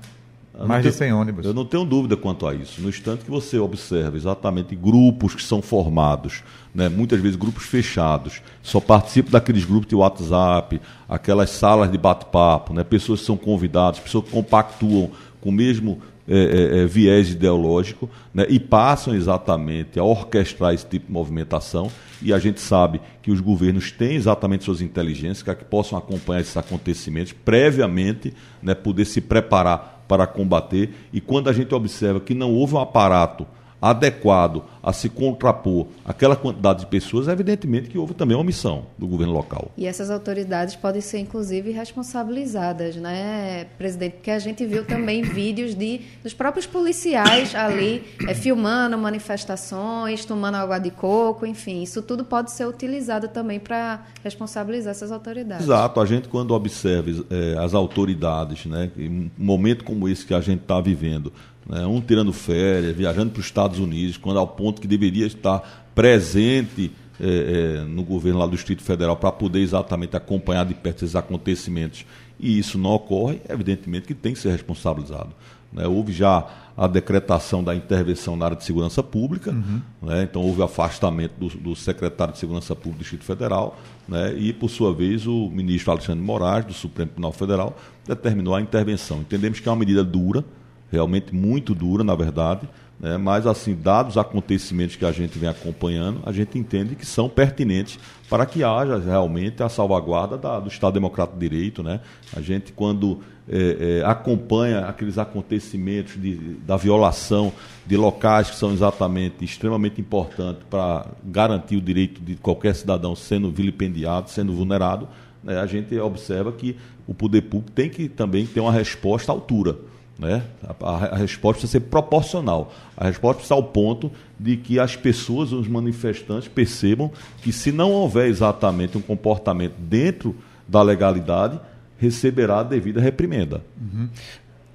[0.67, 1.45] Mais tenho, de 100 ônibus.
[1.45, 2.82] Eu não tenho dúvida quanto a isso.
[2.82, 6.43] No instante que você observa exatamente grupos que são formados,
[6.74, 12.74] né, muitas vezes grupos fechados, só participam daqueles grupos de WhatsApp, aquelas salas de bate-papo,
[12.74, 17.32] né, pessoas que são convidadas, pessoas que compactuam com o mesmo é, é, é, viés
[17.32, 21.91] ideológico né, e passam exatamente a orquestrar esse tipo de movimentação.
[22.21, 26.41] E a gente sabe que os governos têm exatamente suas inteligências para que possam acompanhar
[26.41, 30.93] esses acontecimentos previamente, né, poder se preparar para combater.
[31.13, 33.47] E quando a gente observa que não houve um aparato
[33.82, 39.08] adequado a se contrapor aquela quantidade de pessoas, evidentemente que houve também uma omissão do
[39.08, 39.72] governo local.
[39.78, 44.13] E essas autoridades podem ser, inclusive, responsabilizadas, né, presidente?
[44.13, 50.56] Porque a gente viu também vídeos de, dos próprios policiais ali é, filmando manifestações, tomando
[50.56, 51.82] água de coco, enfim.
[51.82, 55.65] Isso tudo pode ser utilizado também para responsabilizar essas autoridades.
[55.65, 56.00] Exato.
[56.00, 60.41] A gente, quando observa é, as autoridades, né, em um momento como esse que a
[60.41, 61.32] gente está vivendo,
[61.67, 65.89] né, um tirando férias, viajando para os Estados Unidos, quando ao ponto que deveria estar
[65.93, 71.04] presente é, é, no governo lá do Distrito Federal para poder exatamente acompanhar de perto
[71.04, 72.06] esses acontecimentos
[72.39, 75.30] e isso não ocorre, evidentemente que tem que ser responsabilizado.
[75.71, 75.86] Né?
[75.86, 79.82] Houve já a decretação da intervenção na área de segurança pública, uhum.
[80.02, 80.24] né?
[80.24, 84.34] então houve afastamento do, do, secretário de Segurança Pública do Distrito Federal, né?
[84.36, 89.19] e, por sua vez, o ministro Alexandre Moraes, do Supremo Tribunal Federal, determinou a intervenção.
[89.19, 90.43] Entendemos que é uma medida dura,
[90.91, 92.67] realmente muito dura, na verdade,
[92.99, 93.17] né?
[93.17, 97.27] mas, assim, dados os acontecimentos que a gente vem acompanhando, a gente entende que são
[97.27, 97.97] pertinentes
[98.30, 101.82] para que haja realmente a salvaguarda da, do Estado Democrático de Direito.
[101.82, 101.99] Né?
[102.36, 107.51] A gente, quando é, é, acompanha aqueles acontecimentos de, da violação
[107.88, 113.51] de locais que são exatamente extremamente importantes para garantir o direito de qualquer cidadão sendo
[113.51, 115.08] vilipendiado, sendo vulnerado,
[115.43, 115.60] né?
[115.60, 116.77] a gente observa que
[117.08, 119.75] o poder público tem que também ter uma resposta à altura.
[120.21, 120.43] Né?
[120.63, 122.71] A, a, a, resposta precisa ser proporcional.
[122.95, 127.91] A resposta precisa ao ponto de que as pessoas, os manifestantes, percebam que se não
[127.91, 130.36] houver exatamente um comportamento dentro
[130.67, 131.60] da legalidade,
[131.97, 133.63] receberá a devida reprimenda.
[133.81, 134.10] Uhum.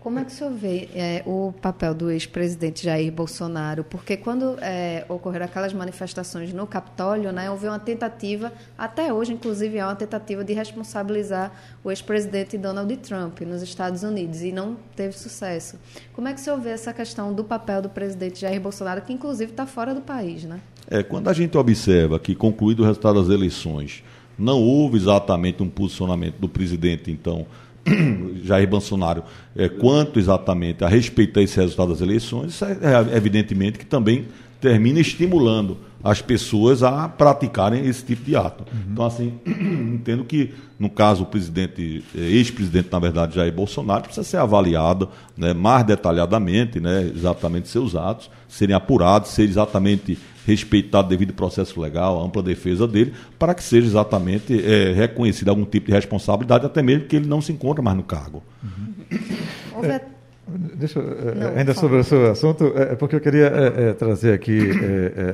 [0.07, 3.83] Como é que o senhor vê é, o papel do ex-presidente Jair Bolsonaro?
[3.83, 9.81] Porque quando é, ocorreram aquelas manifestações no Capitólio, né, houve uma tentativa, até hoje, inclusive,
[9.81, 11.51] há uma tentativa de responsabilizar
[11.83, 15.77] o ex-presidente Donald Trump nos Estados Unidos e não teve sucesso.
[16.13, 19.13] Como é que o senhor vê essa questão do papel do presidente Jair Bolsonaro, que
[19.13, 20.45] inclusive está fora do país?
[20.45, 20.61] Né?
[20.89, 24.05] É, quando a gente observa que, concluído o resultado das eleições,
[24.39, 27.45] não houve exatamente um posicionamento do presidente, então
[28.45, 29.23] Jair Bolsonaro
[29.55, 34.27] é, quanto exatamente a respeitar esse resultado das eleições, isso é, é, evidentemente que também
[34.61, 38.65] termina estimulando as pessoas a praticarem esse tipo de ato.
[38.73, 38.93] Uhum.
[38.93, 44.25] Então, assim, entendo que, no caso, o presidente, é, ex-presidente, na verdade, Jair Bolsonaro, precisa
[44.25, 51.31] ser avaliado né, mais detalhadamente, né, exatamente seus atos, serem apurados, ser exatamente respeitado devido
[51.31, 55.87] ao processo legal, a ampla defesa dele, para que seja exatamente é, reconhecido algum tipo
[55.87, 58.43] de responsabilidade, até mesmo que ele não se encontra mais no cargo.
[58.63, 59.85] Uhum.
[59.85, 60.01] É,
[60.47, 63.93] deixa, é, não, ainda sobre o seu assunto, é, é porque eu queria é, é,
[63.93, 64.71] trazer aqui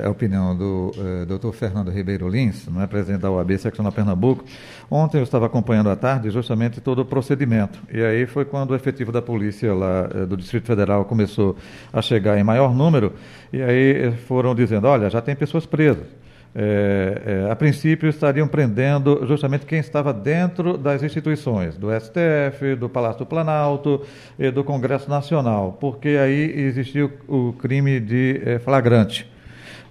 [0.03, 0.91] a opinião do
[1.27, 4.43] doutor Fernando Ribeiro Lins, é, presidente da OAB Seccional Pernambuco.
[4.89, 7.79] Ontem eu estava acompanhando à tarde justamente todo o procedimento.
[7.91, 11.55] E aí foi quando o efetivo da polícia lá do Distrito Federal começou
[11.91, 13.13] a chegar em maior número
[13.51, 16.22] e aí foram dizendo, olha, já tem pessoas presas.
[16.55, 22.87] É, é, a princípio estariam prendendo justamente quem estava dentro das instituições, do STF, do
[22.87, 24.01] Palácio do Planalto
[24.37, 29.31] e do Congresso Nacional, porque aí existiu o crime de é, flagrante.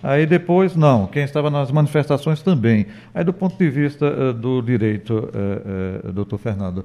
[0.03, 2.87] Aí depois, não, quem estava nas manifestações também.
[3.15, 6.85] Aí, do ponto de vista uh, do direito, uh, uh, doutor Fernando,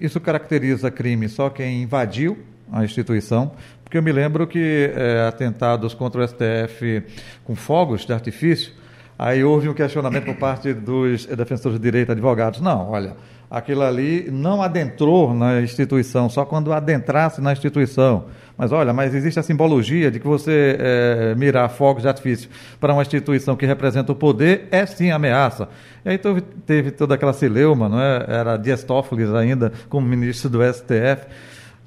[0.00, 2.38] isso caracteriza crime só quem invadiu
[2.72, 3.52] a instituição,
[3.94, 7.04] porque eu me lembro que é, atentados contra o STF
[7.44, 8.72] com fogos de artifício,
[9.16, 12.60] aí houve um questionamento por parte dos defensores de direito, advogados.
[12.60, 13.14] Não, olha,
[13.48, 18.24] aquilo ali não adentrou na instituição, só quando adentrasse na instituição.
[18.58, 22.92] Mas olha, mas existe a simbologia de que você é, mirar fogos de artifício para
[22.92, 25.68] uma instituição que representa o poder é sim ameaça.
[26.04, 28.24] E aí teve, teve toda aquela celeuma, não é?
[28.26, 31.28] Era Dias Toffoli ainda como ministro do STF.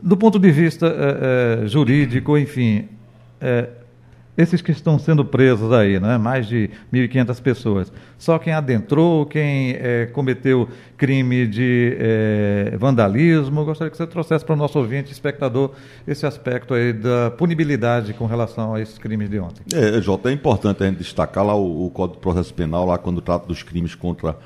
[0.02, 2.88] Do ponto de vista é, é, jurídico, enfim,
[3.42, 3.68] é,
[4.38, 9.76] esses que estão sendo presos aí, né, mais de 1.500 pessoas, só quem adentrou, quem
[10.14, 11.98] cometeu crime de
[12.78, 15.72] vandalismo, gostaria que você trouxesse para o nosso ouvinte, espectador,
[16.08, 19.64] esse aspecto aí da punibilidade com relação a esses crimes de ontem.
[19.74, 23.00] É, Jota, é importante a gente destacar lá o, o Código de Processo Penal, lá
[23.00, 24.38] quando trata dos crimes contra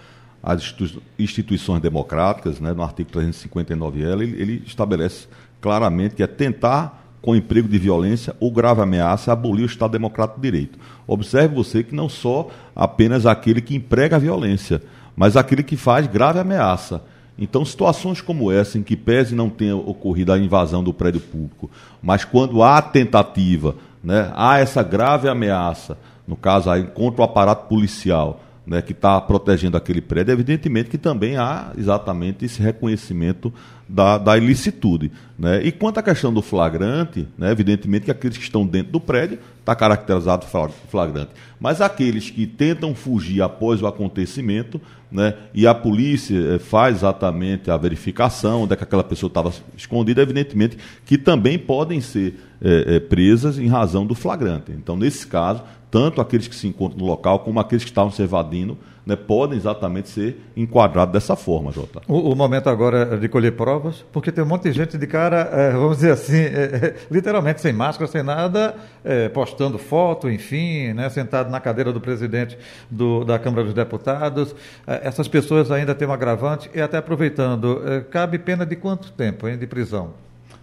[0.43, 0.73] as
[1.19, 5.27] instituições democráticas, né, no artigo 359L, ele, ele estabelece
[5.62, 10.41] claramente que é tentar, com emprego de violência ou grave ameaça, abolir o Estado Democrático
[10.41, 10.80] de Direito.
[11.06, 14.82] Observe você que não só apenas aquele que emprega a violência,
[15.15, 17.04] mas aquele que faz grave ameaça.
[17.38, 21.69] Então, situações como essa, em que pese não tenha ocorrido a invasão do prédio público,
[22.02, 25.97] mas quando há tentativa, né, há essa grave ameaça,
[26.28, 30.97] no caso aí, contra o aparato policial, né, que está protegendo aquele prédio, evidentemente que
[30.97, 33.52] também há exatamente esse reconhecimento
[33.91, 35.12] da, da ilicitude.
[35.38, 35.62] Né?
[35.63, 39.38] E quanto à questão do flagrante, né, evidentemente que aqueles que estão dentro do prédio
[39.60, 40.45] está caracterizado
[40.89, 41.32] flagrante.
[41.60, 44.80] Mas aqueles que tentam fugir após o acontecimento,
[45.12, 49.52] né, e a polícia eh, faz exatamente a verificação onde é que aquela pessoa estava
[49.76, 54.71] escondida, evidentemente que também podem ser é, é, presas em razão do flagrante.
[54.71, 58.21] Então, nesse caso, tanto aqueles que se encontram no local como aqueles que estavam se
[58.21, 62.02] evadindo né, podem exatamente ser enquadrados dessa forma, Jota.
[62.08, 65.08] O, o, momento agora é de colher provas, porque tem um monte de gente de
[65.08, 70.94] cara, é, vamos dizer assim, é, literalmente sem máscara, sem nada, é, postando foto, enfim,
[70.94, 72.58] né, sentado na cadeira do presidente
[72.90, 74.56] do, da Câmara dos Deputados.
[75.02, 79.47] Essas pessoas ainda têm um agravante e até aproveitando, é, cabe pena de quanto tempo
[79.47, 80.13] hein, de prisão?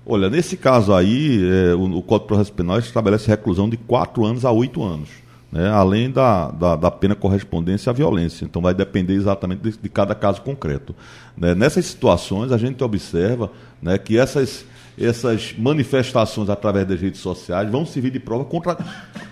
[0.07, 4.25] Olha, nesse caso aí, é, o, o Código de Processo Penal estabelece reclusão de 4
[4.25, 5.09] anos a 8 anos.
[5.51, 8.45] Né, além da, da, da, pena correspondência à violência.
[8.45, 10.95] Então, vai depender exatamente de, de cada caso concreto.
[11.35, 14.67] Né, nessas situações, a gente observa né, que essas,
[14.99, 18.77] essas manifestações através das redes sociais vão servir de prova contra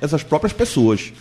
[0.01, 1.13] essas próprias pessoas.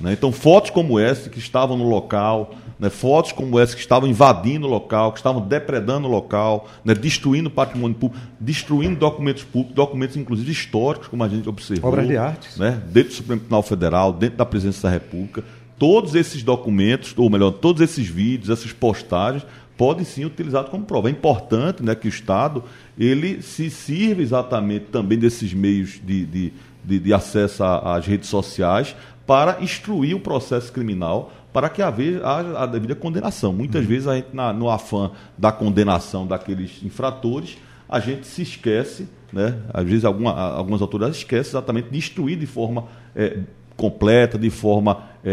[0.00, 0.12] Né?
[0.12, 2.90] Então, fotos como essa, que estavam no local, né?
[2.90, 6.94] fotos como essa, que estavam invadindo o local, que estavam depredando o local, né?
[6.94, 11.90] destruindo patrimônio público, destruindo documentos públicos, documentos inclusive históricos, como a gente observou.
[11.90, 12.58] Obras de arte.
[12.58, 12.82] Né?
[12.86, 15.44] Dentro do Supremo Tribunal Federal, dentro da Presidência da República.
[15.78, 19.44] Todos esses documentos, ou melhor, todos esses vídeos, essas postagens,
[19.76, 21.08] podem sim ser utilizados como prova.
[21.08, 22.64] É importante né, que o Estado
[22.98, 26.52] ele se sirva exatamente também desses meios de, de,
[26.82, 28.96] de, de acesso às redes sociais
[29.26, 33.50] para instruir o processo criminal para que haja a devida condenação.
[33.50, 33.88] Muitas uhum.
[33.88, 37.56] vezes a gente, na, no afã da condenação daqueles infratores,
[37.88, 39.56] a gente se esquece, né?
[39.72, 42.84] às vezes alguma, algumas autoridades esquecem exatamente de instruir de forma
[43.14, 43.38] é,
[43.74, 45.30] completa, de forma é,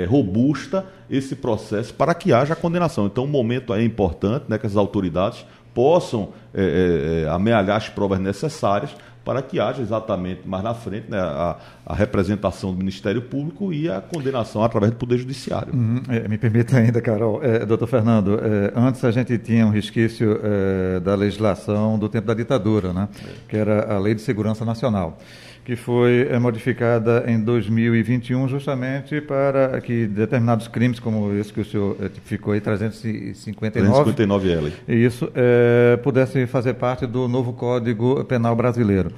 [0.00, 3.04] é, robusta esse processo para que haja a condenação.
[3.04, 8.18] Então, o momento é importante né, que as autoridades possam é, é, amealhar as provas
[8.18, 8.96] necessárias
[9.26, 13.90] para que haja exatamente mais na frente né, a, a, representação do Ministério Público e
[13.90, 15.74] a condenação através do Poder Judiciário.
[15.74, 17.42] Uhum, é, me permita ainda, Carol.
[17.42, 22.28] É, doutor Fernando, é, antes a gente tinha um resquício é, da legislação do tempo
[22.28, 23.08] da ditadura, né,
[23.48, 25.18] que era a Lei de Segurança Nacional
[25.66, 31.64] que foi é, modificada em 2021 justamente para que determinados crimes, como esse que o
[31.64, 38.54] senhor é, tipificou aí, 359, 359L, isso, é, pudessem fazer parte do novo Código Penal
[38.54, 39.10] Brasileiro.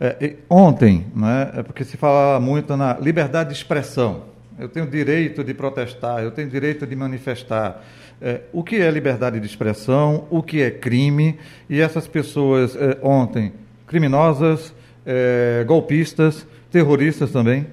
[0.00, 4.22] É, ontem, né, é porque se fala muito na liberdade de expressão,
[4.56, 7.84] eu tenho direito de protestar, eu tenho direito de manifestar.
[8.22, 13.52] É, o que é liberdade de expressão, o que é crime, e essas pessoas ontem,
[13.84, 14.72] criminosas,
[15.08, 17.66] é, golpistas, terroristas também?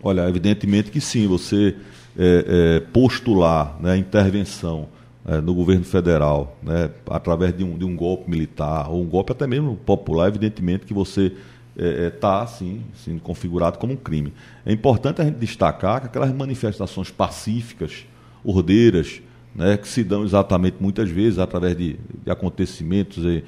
[0.00, 1.26] Olha, evidentemente que sim.
[1.26, 1.74] Você
[2.16, 2.44] é,
[2.76, 4.88] é, postular né, intervenção
[5.26, 9.32] é, no governo federal, né, através de um, de um golpe militar, ou um golpe
[9.32, 11.32] até mesmo popular, evidentemente que você
[11.76, 14.32] está, é, sim, sim, configurado como um crime.
[14.64, 18.06] É importante a gente destacar que aquelas manifestações pacíficas,
[18.44, 19.20] ordeiras,
[19.52, 23.42] né, que se dão exatamente muitas vezes através de, de acontecimentos é,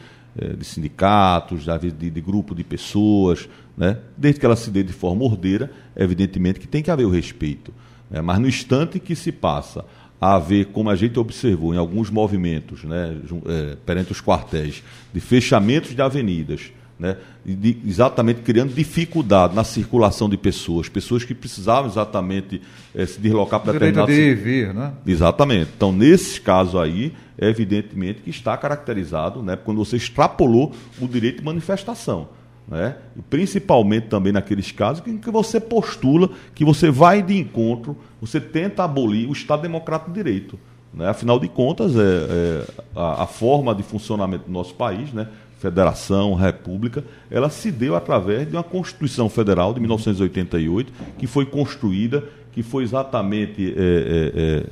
[0.57, 3.99] de sindicatos, de, de, de grupo de pessoas, né?
[4.17, 7.73] desde que ela se dê de forma ordeira, evidentemente que tem que haver o respeito.
[8.11, 8.21] Né?
[8.21, 9.85] Mas no instante que se passa
[10.21, 13.17] a haver, como a gente observou em alguns movimentos, né,
[13.47, 14.83] é, perante os quartéis,
[15.13, 21.35] de fechamentos de avenidas, né, de, exatamente criando dificuldade na circulação de pessoas, pessoas que
[21.35, 22.61] precisavam exatamente
[22.95, 24.15] é, se deslocar para determinados...
[24.15, 24.93] de ir vir, né?
[25.07, 25.71] Exatamente.
[25.77, 31.39] Então, nesses casos aí, é evidentemente que está caracterizado né, quando você extrapolou o direito
[31.39, 32.29] de manifestação.
[32.67, 32.97] Né?
[33.17, 38.41] E principalmente também naqueles casos em que você postula, que você vai de encontro, você
[38.41, 40.59] tenta abolir o Estado Democrático de Direito.
[40.93, 41.09] Né?
[41.09, 45.29] Afinal de contas, é, é a, a, forma de funcionamento do nosso país, né?
[45.59, 52.25] Federação, república, ela se deu através de uma Constituição Federal de 1988, que foi construída,
[52.53, 54.67] que foi exatamente é, é, é,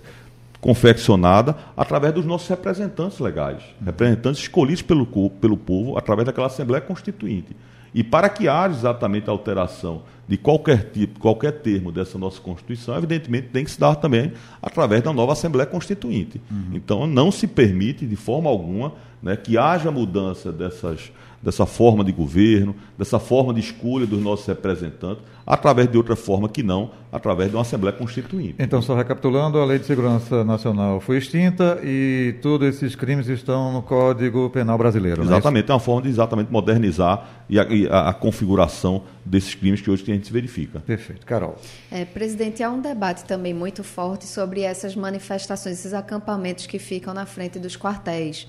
[0.60, 7.54] confeccionada através dos nossos representantes legais, representantes escolhidos pelo, pelo povo através daquela Assembleia Constituinte.
[7.92, 12.96] E para que haja exatamente a alteração de qualquer tipo, qualquer termo dessa nossa Constituição,
[12.96, 16.40] evidentemente tem que se dar também através da nova Assembleia Constituinte.
[16.50, 16.70] Uhum.
[16.74, 21.12] Então não se permite de forma alguma né, que haja mudança dessas,
[21.42, 26.48] dessa forma de governo, dessa forma de escolha dos nossos representantes, através de outra forma
[26.48, 28.56] que não, através de uma Assembleia Constituinte.
[28.58, 33.72] Então, só recapitulando, a Lei de Segurança Nacional foi extinta e todos esses crimes estão
[33.72, 35.22] no Código Penal Brasileiro.
[35.22, 39.04] É exatamente, é, é uma forma de exatamente modernizar e a, e a, a, configuração
[39.24, 40.80] desses crimes que hoje a gente verifica.
[40.80, 41.24] Perfeito.
[41.24, 41.56] Carol.
[41.92, 47.14] É, presidente, há um debate também muito forte sobre essas manifestações, esses acampamentos que ficam
[47.14, 48.48] na frente dos quartéis.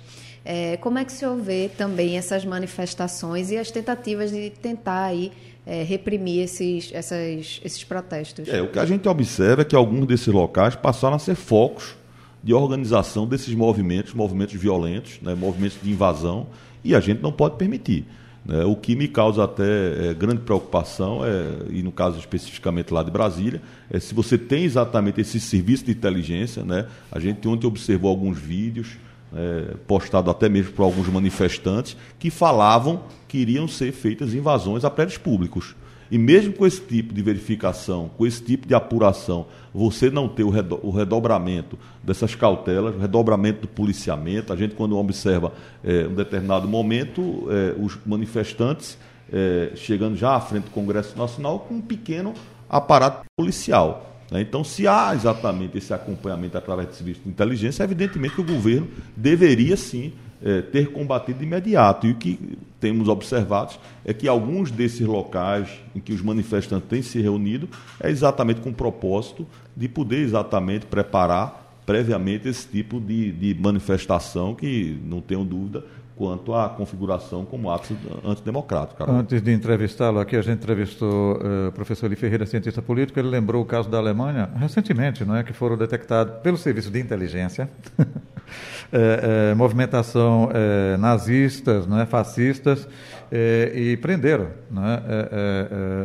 [0.50, 5.04] É, como é que o senhor vê também essas manifestações e as tentativas de tentar
[5.04, 5.30] aí
[5.66, 8.48] é, reprimir esses, essas, esses protestos?
[8.48, 11.98] É, o que a gente observa é que alguns desses locais passaram a ser focos
[12.42, 16.48] de organização desses movimentos, movimentos violentos, né, movimentos de invasão,
[16.82, 18.06] e a gente não pode permitir.
[18.46, 18.64] Né?
[18.64, 23.12] O que me causa até é, grande preocupação, é, e no caso especificamente lá de
[23.12, 26.64] Brasília, é se você tem exatamente esse serviço de inteligência.
[26.64, 26.86] Né?
[27.12, 28.96] A gente ontem observou alguns vídeos
[29.34, 34.90] é, postado até mesmo por alguns manifestantes, que falavam que iriam ser feitas invasões a
[34.90, 35.76] prédios públicos.
[36.10, 40.44] E mesmo com esse tipo de verificação, com esse tipo de apuração, você não ter
[40.44, 45.52] o, redo, o redobramento dessas cautelas, o redobramento do policiamento, a gente quando observa
[45.84, 48.98] é, um determinado momento, é, os manifestantes
[49.32, 52.34] é, chegando já à frente do Congresso Nacional com um pequeno
[52.70, 54.17] aparato policial.
[54.32, 54.42] Né?
[54.42, 58.88] Então, se há exatamente esse acompanhamento através de serviço de inteligência, evidentemente que o governo
[59.16, 62.08] deveria sim é, ter combatido de imediato.
[62.08, 63.74] E o que temos observado
[64.06, 67.68] é que alguns desses locais em que os manifestantes têm se reunido
[68.00, 74.54] é exatamente com o propósito de poder exatamente preparar previamente esse tipo de, de manifestação
[74.54, 75.86] que, não tenho dúvida,
[76.18, 77.96] quanto à configuração como ato
[78.26, 78.98] antidemocrático.
[78.98, 79.16] Carol.
[79.16, 83.30] Antes de entrevistá-lo aqui, a gente entrevistou uh, o professor Eli Ferreira, cientista político, ele
[83.30, 87.70] lembrou o caso da Alemanha, recentemente, não é, que foram detectados pelo serviço de inteligência
[88.92, 92.88] é, é, movimentação é, nazistas, fascistas,
[93.30, 95.04] e prenderam né,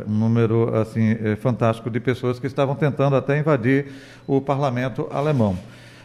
[0.08, 3.92] um número assim, fantástico de pessoas que estavam tentando até invadir
[4.26, 5.56] o parlamento alemão.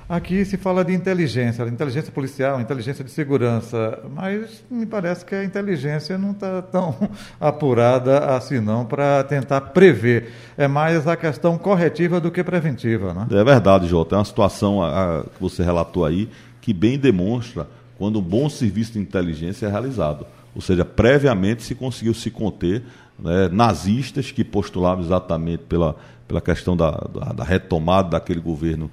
[0.10, 5.44] Aqui se fala de inteligência, inteligência policial, inteligência de segurança, mas me parece que a
[5.44, 6.96] inteligência não está tão
[7.42, 10.32] apurada assim não para tentar prever.
[10.58, 13.28] É mais a questão corretiva do que preventiva, né?
[13.32, 14.16] É verdade, Jota.
[14.16, 16.30] É uma situação a, a, que você relatou aí
[16.62, 20.26] que bem demonstra quando um bom serviço de inteligência é realizado.
[20.56, 22.82] Ou seja, previamente se conseguiu se conter
[23.20, 25.98] né, nazistas que postulavam exatamente pela,
[26.28, 28.90] pela questão da, da, da retomada daquele governo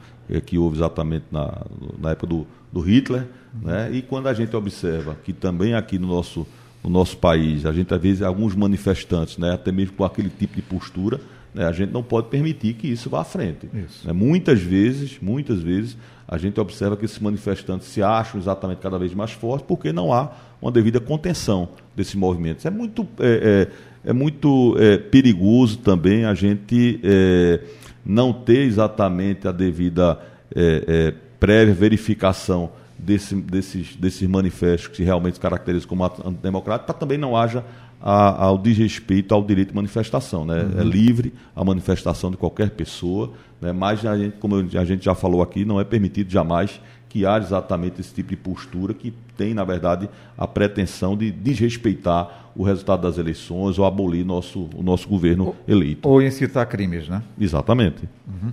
[0.47, 1.63] que houve exatamente na,
[1.99, 3.27] na época do, do Hitler.
[3.63, 3.91] Né?
[3.93, 6.47] E quando a gente observa que também aqui no nosso,
[6.83, 10.57] no nosso país, a gente às vezes, alguns manifestantes, né, até mesmo com aquele tipo
[10.57, 11.21] de postura,
[11.55, 13.69] né, a gente não pode permitir que isso vá à frente.
[13.73, 14.13] Né?
[14.13, 15.97] Muitas vezes, muitas vezes,
[16.27, 20.13] a gente observa que esses manifestantes se acham exatamente cada vez mais fortes porque não
[20.13, 22.65] há uma devida contenção desses movimentos.
[22.67, 23.69] É muito, é,
[24.05, 27.61] é, é muito é, perigoso também a gente é,
[28.05, 30.19] não ter exatamente a devida
[30.55, 36.99] é, é, prévia verificação desse, desses, desses manifestos que realmente se caracterizam como antidemocráticos, para
[36.99, 37.65] também não haja
[38.01, 40.45] a, ao desrespeito ao direito de manifestação.
[40.45, 40.63] Né?
[40.63, 40.81] Uhum.
[40.81, 43.73] É livre a manifestação de qualquer pessoa, né?
[43.73, 47.47] mas, a gente, como a gente já falou aqui, não é permitido jamais que haja
[47.47, 53.03] exatamente esse tipo de postura que tem, na verdade, a pretensão de desrespeitar o resultado
[53.03, 56.09] das eleições ou abolir nosso, o nosso governo ou, eleito.
[56.09, 57.23] Ou incitar crimes, né?
[57.39, 58.09] Exatamente.
[58.27, 58.53] Uhum.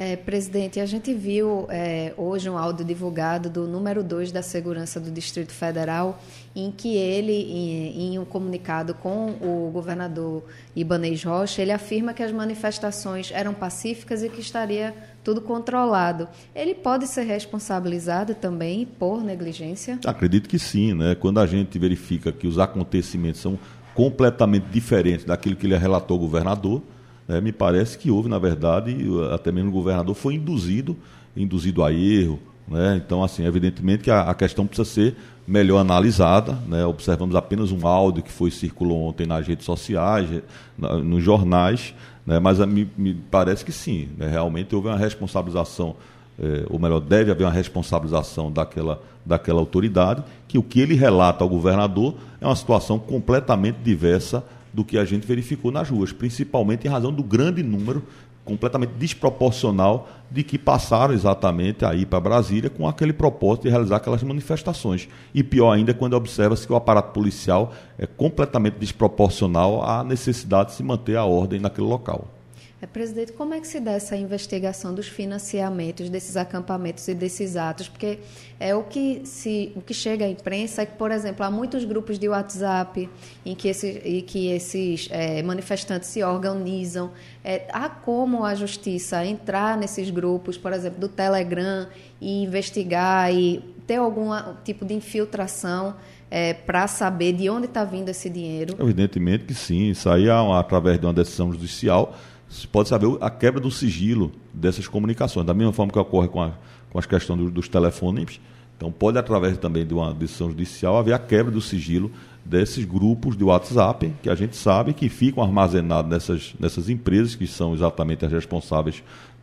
[0.00, 5.00] É, presidente, a gente viu é, hoje um áudio divulgado do número 2 da Segurança
[5.00, 6.22] do Distrito Federal,
[6.54, 10.44] em que ele, em, em, um comunicado com o governador
[10.76, 14.94] Ibanez Rocha, ele afirma que as manifestações eram pacíficas e que estaria
[15.24, 16.28] tudo controlado.
[16.54, 19.98] Ele pode ser responsabilizado também por negligência?
[20.06, 21.16] Acredito que sim, né?
[21.16, 23.58] Quando a gente verifica que os acontecimentos são
[23.96, 26.82] completamente diferentes daquilo que ele relatou ao governador,
[27.28, 28.96] é, me parece que houve, na verdade,
[29.34, 30.96] até mesmo o governador foi induzido,
[31.36, 32.40] induzido a erro.
[32.66, 33.00] Né?
[33.04, 35.16] Então, assim, evidentemente que a, a, questão precisa ser
[35.46, 36.58] melhor analisada.
[36.66, 36.84] Né?
[36.84, 40.28] Observamos apenas um áudio que foi circulou ontem nas redes sociais,
[40.76, 41.94] na, nos jornais,
[42.26, 42.38] né?
[42.38, 44.28] mas a, me, me, parece que sim, né?
[44.28, 45.96] realmente houve uma responsabilização,
[46.38, 51.44] é, ou melhor, deve haver uma responsabilização daquela, daquela autoridade, que o que ele relata
[51.44, 54.44] ao governador é uma situação completamente diversa
[54.78, 58.04] do que a gente verificou nas ruas, principalmente em razão do grande número
[58.44, 64.22] completamente desproporcional de que passaram exatamente aí para Brasília com aquele propósito de realizar aquelas
[64.22, 65.08] manifestações.
[65.34, 70.76] E pior ainda quando observa-se que o aparato policial é completamente desproporcional à necessidade de
[70.76, 72.37] se manter a ordem naquele local.
[72.80, 77.56] É, presidente, como é que se dá essa investigação dos financiamentos desses acampamentos e desses
[77.56, 77.88] atos?
[77.88, 78.20] Porque
[78.60, 81.84] é o que, se, o que chega à imprensa é que, por exemplo, há muitos
[81.84, 83.10] grupos de WhatsApp
[83.44, 87.10] em que, esse, em que esses é, manifestantes se organizam.
[87.44, 91.88] É, há como a justiça entrar nesses grupos, por exemplo, do Telegram,
[92.20, 93.58] e investigar e
[93.88, 94.30] ter algum
[94.64, 95.96] tipo de infiltração
[96.30, 98.76] é, para saber de onde está vindo esse dinheiro?
[98.78, 99.90] Evidentemente que sim.
[99.90, 102.14] Isso aí é através de uma decisão judicial
[102.48, 106.42] se pode saber a quebra do sigilo dessas comunicações, da mesma forma que ocorre com,
[106.42, 106.52] a,
[106.90, 108.40] com as questões do, dos telefones.
[108.76, 112.10] Então, pode, através também de uma decisão judicial, haver a quebra do sigilo
[112.44, 117.46] desses grupos de WhatsApp, que a gente sabe que ficam armazenados nessas, nessas empresas, que
[117.46, 119.02] são exatamente as responsáveis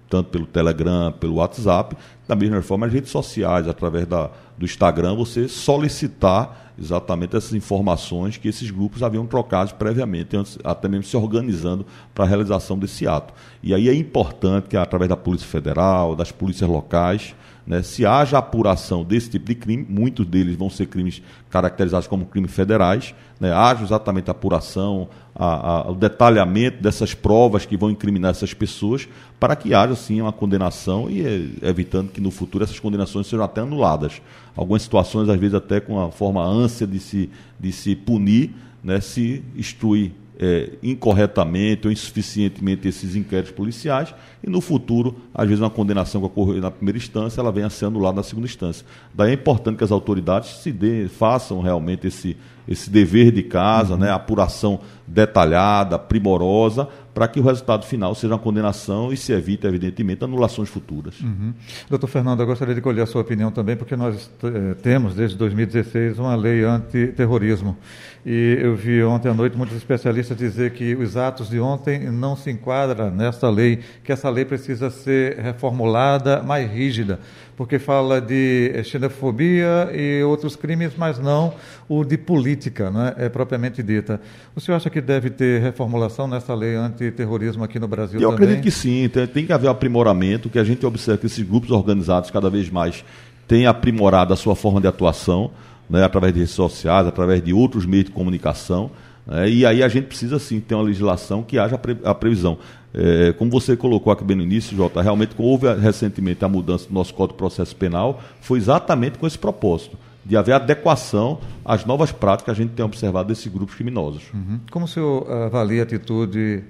[0.10, 1.96] tanto pelo Telegram, pelo WhatsApp,
[2.28, 8.38] da mesma forma as redes sociais, através da, do Instagram, você solicitar exatamente essas informações
[8.38, 13.34] que esses grupos haviam trocado previamente, até mesmo se organizando para a realização desse ato.
[13.64, 18.38] E aí é importante que, através da Polícia Federal, das polícias locais, né, se haja
[18.38, 23.52] apuração desse tipo de crime, muitos deles vão ser crimes caracterizados como crimes federais, né,
[23.52, 29.08] haja exatamente a apuração, a, a, o detalhamento dessas provas que vão incriminar essas pessoas,
[29.40, 33.44] para que haja sim uma condenação e eh, evitando que no futuro essas condenações sejam
[33.44, 34.22] até anuladas.
[34.56, 39.02] Algumas situações, às vezes, até com a forma ânsia de se, de se punir, né,
[39.02, 44.14] se instrui é, incorretamente ou insuficientemente esses inquéritos policiais
[44.46, 47.70] e no futuro, às vezes, uma condenação que ocorreu na primeira instância, ela venha a
[47.70, 48.86] ser anulada na segunda instância.
[49.12, 53.94] Daí é importante que as autoridades se dê, façam realmente esse, esse dever de casa,
[53.94, 54.02] uhum.
[54.02, 59.66] né, apuração detalhada, primorosa, para que o resultado final seja uma condenação e se evite,
[59.66, 61.20] evidentemente, anulações futuras.
[61.22, 61.54] Uhum.
[61.90, 65.38] Doutor Fernando, eu gostaria de colher a sua opinião também, porque nós eh, temos, desde
[65.38, 67.78] 2016, uma lei antiterrorismo.
[68.26, 72.36] E eu vi ontem à noite muitos especialistas dizer que os atos de ontem não
[72.36, 77.20] se enquadram nessa lei, que essa lei precisa ser reformulada, mais rígida,
[77.56, 81.54] porque fala de xenofobia e outros crimes, mas não
[81.88, 84.20] o de política, né, é propriamente dita.
[84.56, 88.46] O senhor acha que deve ter reformulação nessa lei antiterrorismo aqui no Brasil Eu também?
[88.46, 91.70] acredito que sim, tem, tem que haver aprimoramento, que a gente observa que esses grupos
[91.70, 93.06] organizados cada vez mais
[93.48, 95.52] têm aprimorado a sua forma de atuação,
[95.90, 98.92] né, através de redes sociais, através de outros meios de comunicação,
[99.26, 102.58] né, e aí a gente precisa sim ter uma legislação que haja a previsão.
[102.94, 106.94] É, como você colocou aqui bem no início, Jota, realmente houve recentemente a mudança do
[106.94, 112.12] nosso Código de Processo Penal, foi exatamente com esse propósito, de haver adequação às novas
[112.12, 114.24] práticas que a gente tem observado desses grupos criminosos.
[114.34, 114.60] Uhum.
[114.72, 116.64] Como o senhor avalia a atitude,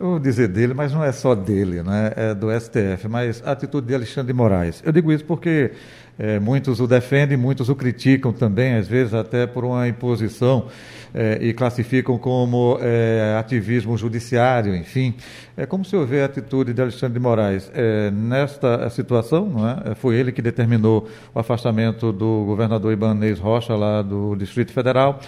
[0.00, 2.12] eu vou dizer dele, mas não é só dele, né?
[2.16, 4.82] é do STF, mas a atitude de Alexandre de Moraes.
[4.84, 5.72] Eu digo isso porque
[6.18, 10.68] é, muitos o defendem, muitos o criticam também, às vezes até por uma imposição,
[11.14, 15.14] é, e classificam como é, ativismo judiciário, enfim.
[15.56, 19.94] É como se eu a atitude de Alexandre de Moraes é, nesta situação, não é?
[19.94, 25.20] foi ele que determinou o afastamento do governador Ibanez Rocha, lá do Distrito Federal.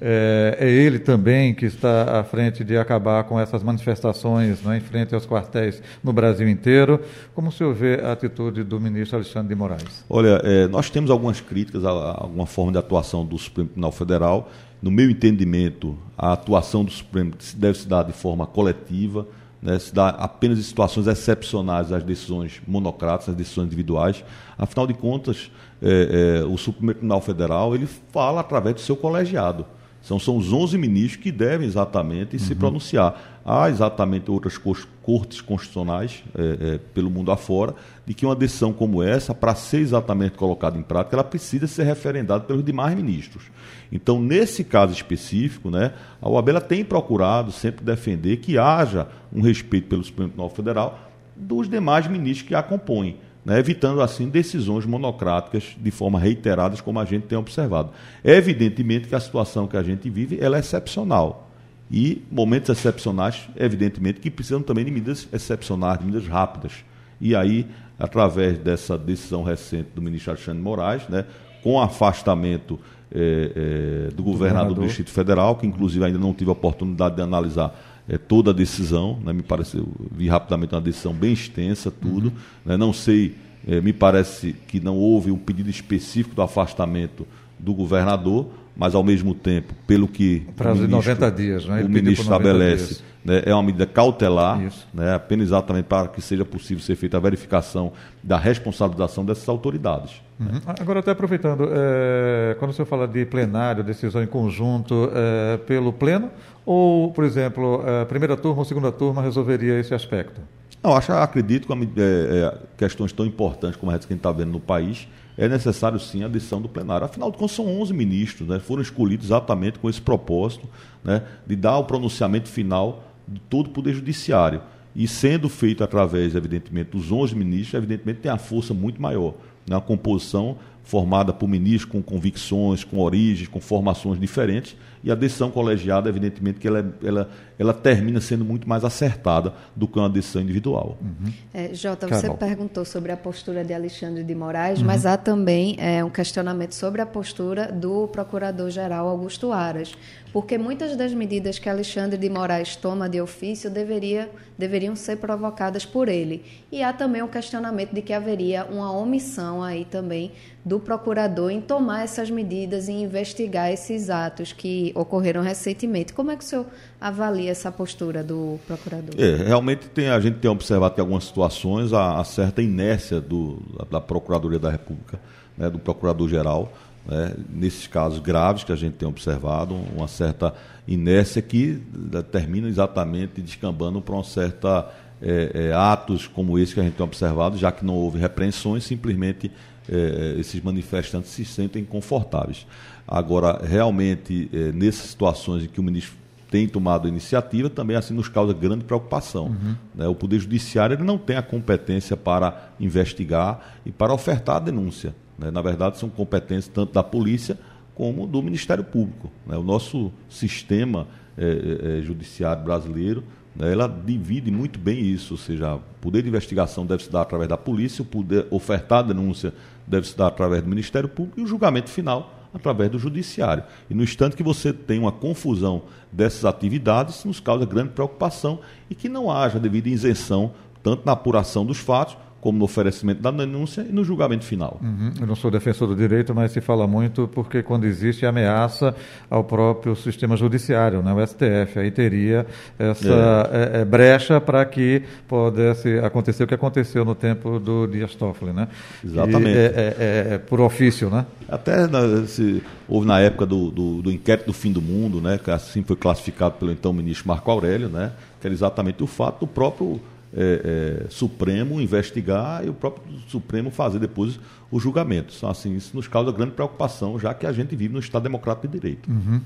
[0.00, 4.80] É, é, ele também que está à frente de acabar com essas manifestações né, em
[4.80, 7.00] frente aos quartéis no Brasil inteiro.
[7.34, 10.04] Como o senhor vê a atitude do ministro Alexandre de Moraes?
[10.08, 14.50] Olha, é, nós temos algumas críticas a, alguma forma de atuação do Supremo Tribunal Federal.
[14.82, 19.26] No meu entendimento, a atuação do Supremo deve se dar de forma coletiva,
[19.62, 24.22] né, se dá apenas em situações excepcionais as decisões monocráticas, as decisões individuais.
[24.58, 25.50] Afinal de contas,
[25.82, 29.64] é, é, o Supremo Tribunal Federal ele fala através do seu colegiado.
[30.06, 32.38] São, são os 11 ministros que devem exatamente uhum.
[32.38, 33.40] se pronunciar.
[33.44, 37.74] Há exatamente outras cortes constitucionais é, é, pelo mundo afora
[38.06, 41.82] de que uma decisão como essa, para ser exatamente colocada em prática, ela precisa ser
[41.82, 43.50] referendada pelos demais ministros.
[43.90, 45.92] Então, nesse caso específico, né,
[46.22, 51.00] a OAB tem procurado sempre defender que haja um respeito pelo Supremo Tribunal Federal
[51.34, 53.16] dos demais ministros que a compõem
[53.46, 57.90] né, evitando assim decisões monocráticas de forma reiteradas, como a gente tem observado.
[58.24, 61.48] É evidentemente que a situação que a gente vive ela é excepcional.
[61.88, 66.84] E momentos excepcionais, evidentemente, que precisam também de medidas excepcionais, de medidas rápidas.
[67.20, 67.64] E aí,
[67.96, 71.24] através dessa decisão recente do ministro Alexandre Moraes, né,
[71.62, 72.80] com afastamento
[73.12, 76.52] é, é, do, do governador, governador do Distrito Federal, que inclusive ainda não tive a
[76.52, 77.78] oportunidade de analisar
[78.08, 82.28] é, toda a decisão, né, me pareceu, vi rapidamente uma decisão bem extensa, tudo.
[82.28, 82.34] Uhum.
[82.64, 83.34] Né, não sei,
[83.66, 87.26] é, me parece que não houve um pedido específico do afastamento
[87.58, 91.82] do governador, mas ao mesmo tempo, pelo que Prazo o ministro, de 90 dias, né?
[91.82, 94.60] o ministro estabelece, né, é uma medida cautelar,
[94.92, 100.22] né, apenas exatamente para que seja possível ser feita a verificação da responsabilização dessas autoridades.
[100.38, 100.46] Uhum.
[100.46, 100.60] Né?
[100.78, 105.92] Agora, até aproveitando, é, quando o senhor fala de plenário, decisão em conjunto, é, pelo
[105.92, 106.30] Pleno,
[106.64, 110.40] ou, por exemplo, a primeira turma ou segunda turma resolveria esse aspecto?
[110.82, 114.52] Não, acho, acredito que é, questões tão importantes como essa que a gente está vendo
[114.52, 117.04] no país, é necessário sim a decisão do plenário.
[117.04, 120.66] Afinal de contas, são 11 ministros, né, foram escolhidos exatamente com esse propósito
[121.04, 124.60] né, de dar o pronunciamento final de todo o Poder Judiciário.
[124.94, 129.34] E sendo feito através, evidentemente, dos 11 ministros, evidentemente tem a força muito maior.
[129.66, 130.56] Né, uma composição
[130.86, 136.60] formada por ministros com convicções, com origens, com formações diferentes, e a decisão colegiada, evidentemente,
[136.60, 140.96] que ela, é, ela, ela termina sendo muito mais acertada do que uma decisão individual.
[141.00, 141.32] Uhum.
[141.52, 144.86] É, Jota, você perguntou sobre a postura de Alexandre de Moraes, uhum.
[144.86, 149.92] mas há também é, um questionamento sobre a postura do Procurador-Geral Augusto Aras,
[150.32, 155.86] porque muitas das medidas que Alexandre de Moraes toma de ofício deveria, deveriam ser provocadas
[155.86, 156.44] por ele.
[156.70, 160.32] E há também o questionamento de que haveria uma omissão aí também
[160.64, 166.12] do procurador em tomar essas medidas e investigar esses atos que ocorreram recentemente.
[166.12, 166.66] Como é que o senhor
[167.00, 169.14] avalia essa postura do procurador?
[169.16, 173.20] É, realmente tem, a gente tem observado que em algumas situações há, há certa inércia
[173.20, 175.20] do, da, Procuradoria da República,
[175.56, 176.72] né, do Procurador-Geral,
[177.08, 180.54] né, nesses casos graves que a gente tem observado, uma certa
[180.86, 181.82] inércia que
[182.30, 184.90] termina exatamente descambando para uma certa
[185.20, 188.84] é, é, atos como esse que a gente tem observado, já que não houve repreensões,
[188.84, 189.50] simplesmente
[189.88, 192.66] é, esses manifestantes se sentem confortáveis.
[193.06, 196.16] Agora, realmente, é, nessas situações em que o ministro
[196.50, 199.46] tem tomado iniciativa, também assim nos causa grande preocupação.
[199.46, 199.74] Uhum.
[199.94, 200.06] Né?
[200.06, 205.14] O Poder Judiciário ele não tem a competência para investigar e para ofertar a denúncia.
[205.38, 205.50] Né?
[205.50, 207.58] Na verdade, são competências tanto da polícia
[207.94, 209.30] como do Ministério Público.
[209.46, 209.56] Né?
[209.56, 211.06] O nosso sistema
[211.36, 213.24] é, é, judiciário brasileiro
[213.56, 217.22] né, ela divide muito bem isso, ou seja, o poder de investigação deve se dar
[217.22, 219.52] através da polícia, o poder ofertar a denúncia
[219.86, 223.64] deve se dar através do Ministério Público e o julgamento final através do Judiciário.
[223.88, 228.60] E no instante que você tem uma confusão dessas atividades, nos causa grande preocupação
[228.90, 232.16] e que não haja devida isenção, tanto na apuração dos fatos,
[232.46, 234.78] como no oferecimento da denúncia e no julgamento final.
[234.80, 235.14] Uhum.
[235.20, 238.94] Eu não sou defensor do direito, mas se fala muito porque quando existe ameaça
[239.28, 242.46] ao próprio sistema judiciário, né, o STF, aí teria
[242.78, 243.78] essa é.
[243.78, 248.52] É, é, brecha para que pudesse acontecer o que aconteceu no tempo do Dias Toffoli,
[248.52, 248.68] né?
[249.04, 249.58] Exatamente.
[249.58, 251.26] É, é, é, por ofício, né?
[251.48, 255.36] Até na, se, houve na época do, do, do, inquérito do fim do mundo, né,
[255.42, 259.40] que assim foi classificado pelo então ministro Marco Aurélio, né, que era exatamente o fato
[259.40, 260.00] do próprio
[260.36, 264.38] é, é, Supremo investigar e o próprio Supremo fazer depois
[264.70, 265.32] o julgamento.
[265.36, 268.68] Então, assim, isso nos causa grande preocupação, já que a gente vive no Estado Democrático
[268.68, 269.10] de Direito.
[269.10, 269.40] Uhum.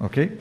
[0.00, 0.38] Ok?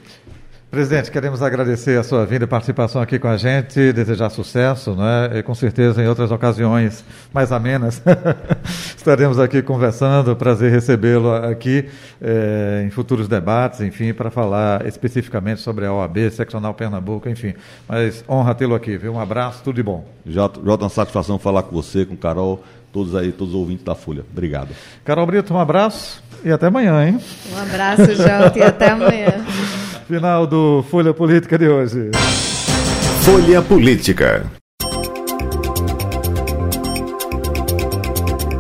[0.70, 5.40] Presidente, queremos agradecer a sua vinda e participação aqui com a gente, desejar sucesso, né?
[5.40, 8.04] E com certeza em outras ocasiões mais amenas
[8.98, 10.36] estaremos aqui conversando.
[10.36, 11.86] Prazer recebê-lo aqui
[12.22, 17.54] eh, em futuros debates, enfim, para falar especificamente sobre a OAB, Seccional Pernambuco, enfim.
[17.88, 19.14] Mas honra tê-lo aqui, viu?
[19.14, 20.06] Um abraço, tudo de bom.
[20.26, 22.62] Jota, Jota uma satisfação falar com você, com Carol,
[22.92, 24.26] todos aí, todos os ouvintes da Folha.
[24.30, 24.72] Obrigado.
[25.06, 27.18] Carol Brito, um abraço e até amanhã, hein?
[27.54, 29.46] Um abraço, Jota, e até amanhã.
[30.08, 32.12] Final do Folha Política de hoje.
[33.26, 34.50] Folha Política.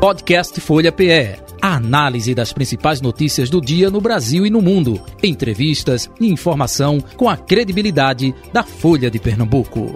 [0.01, 1.37] Podcast Folha PE.
[1.61, 5.01] A análise das principais notícias do dia no Brasil e no mundo.
[5.23, 9.95] Entrevistas e informação com a credibilidade da Folha de Pernambuco.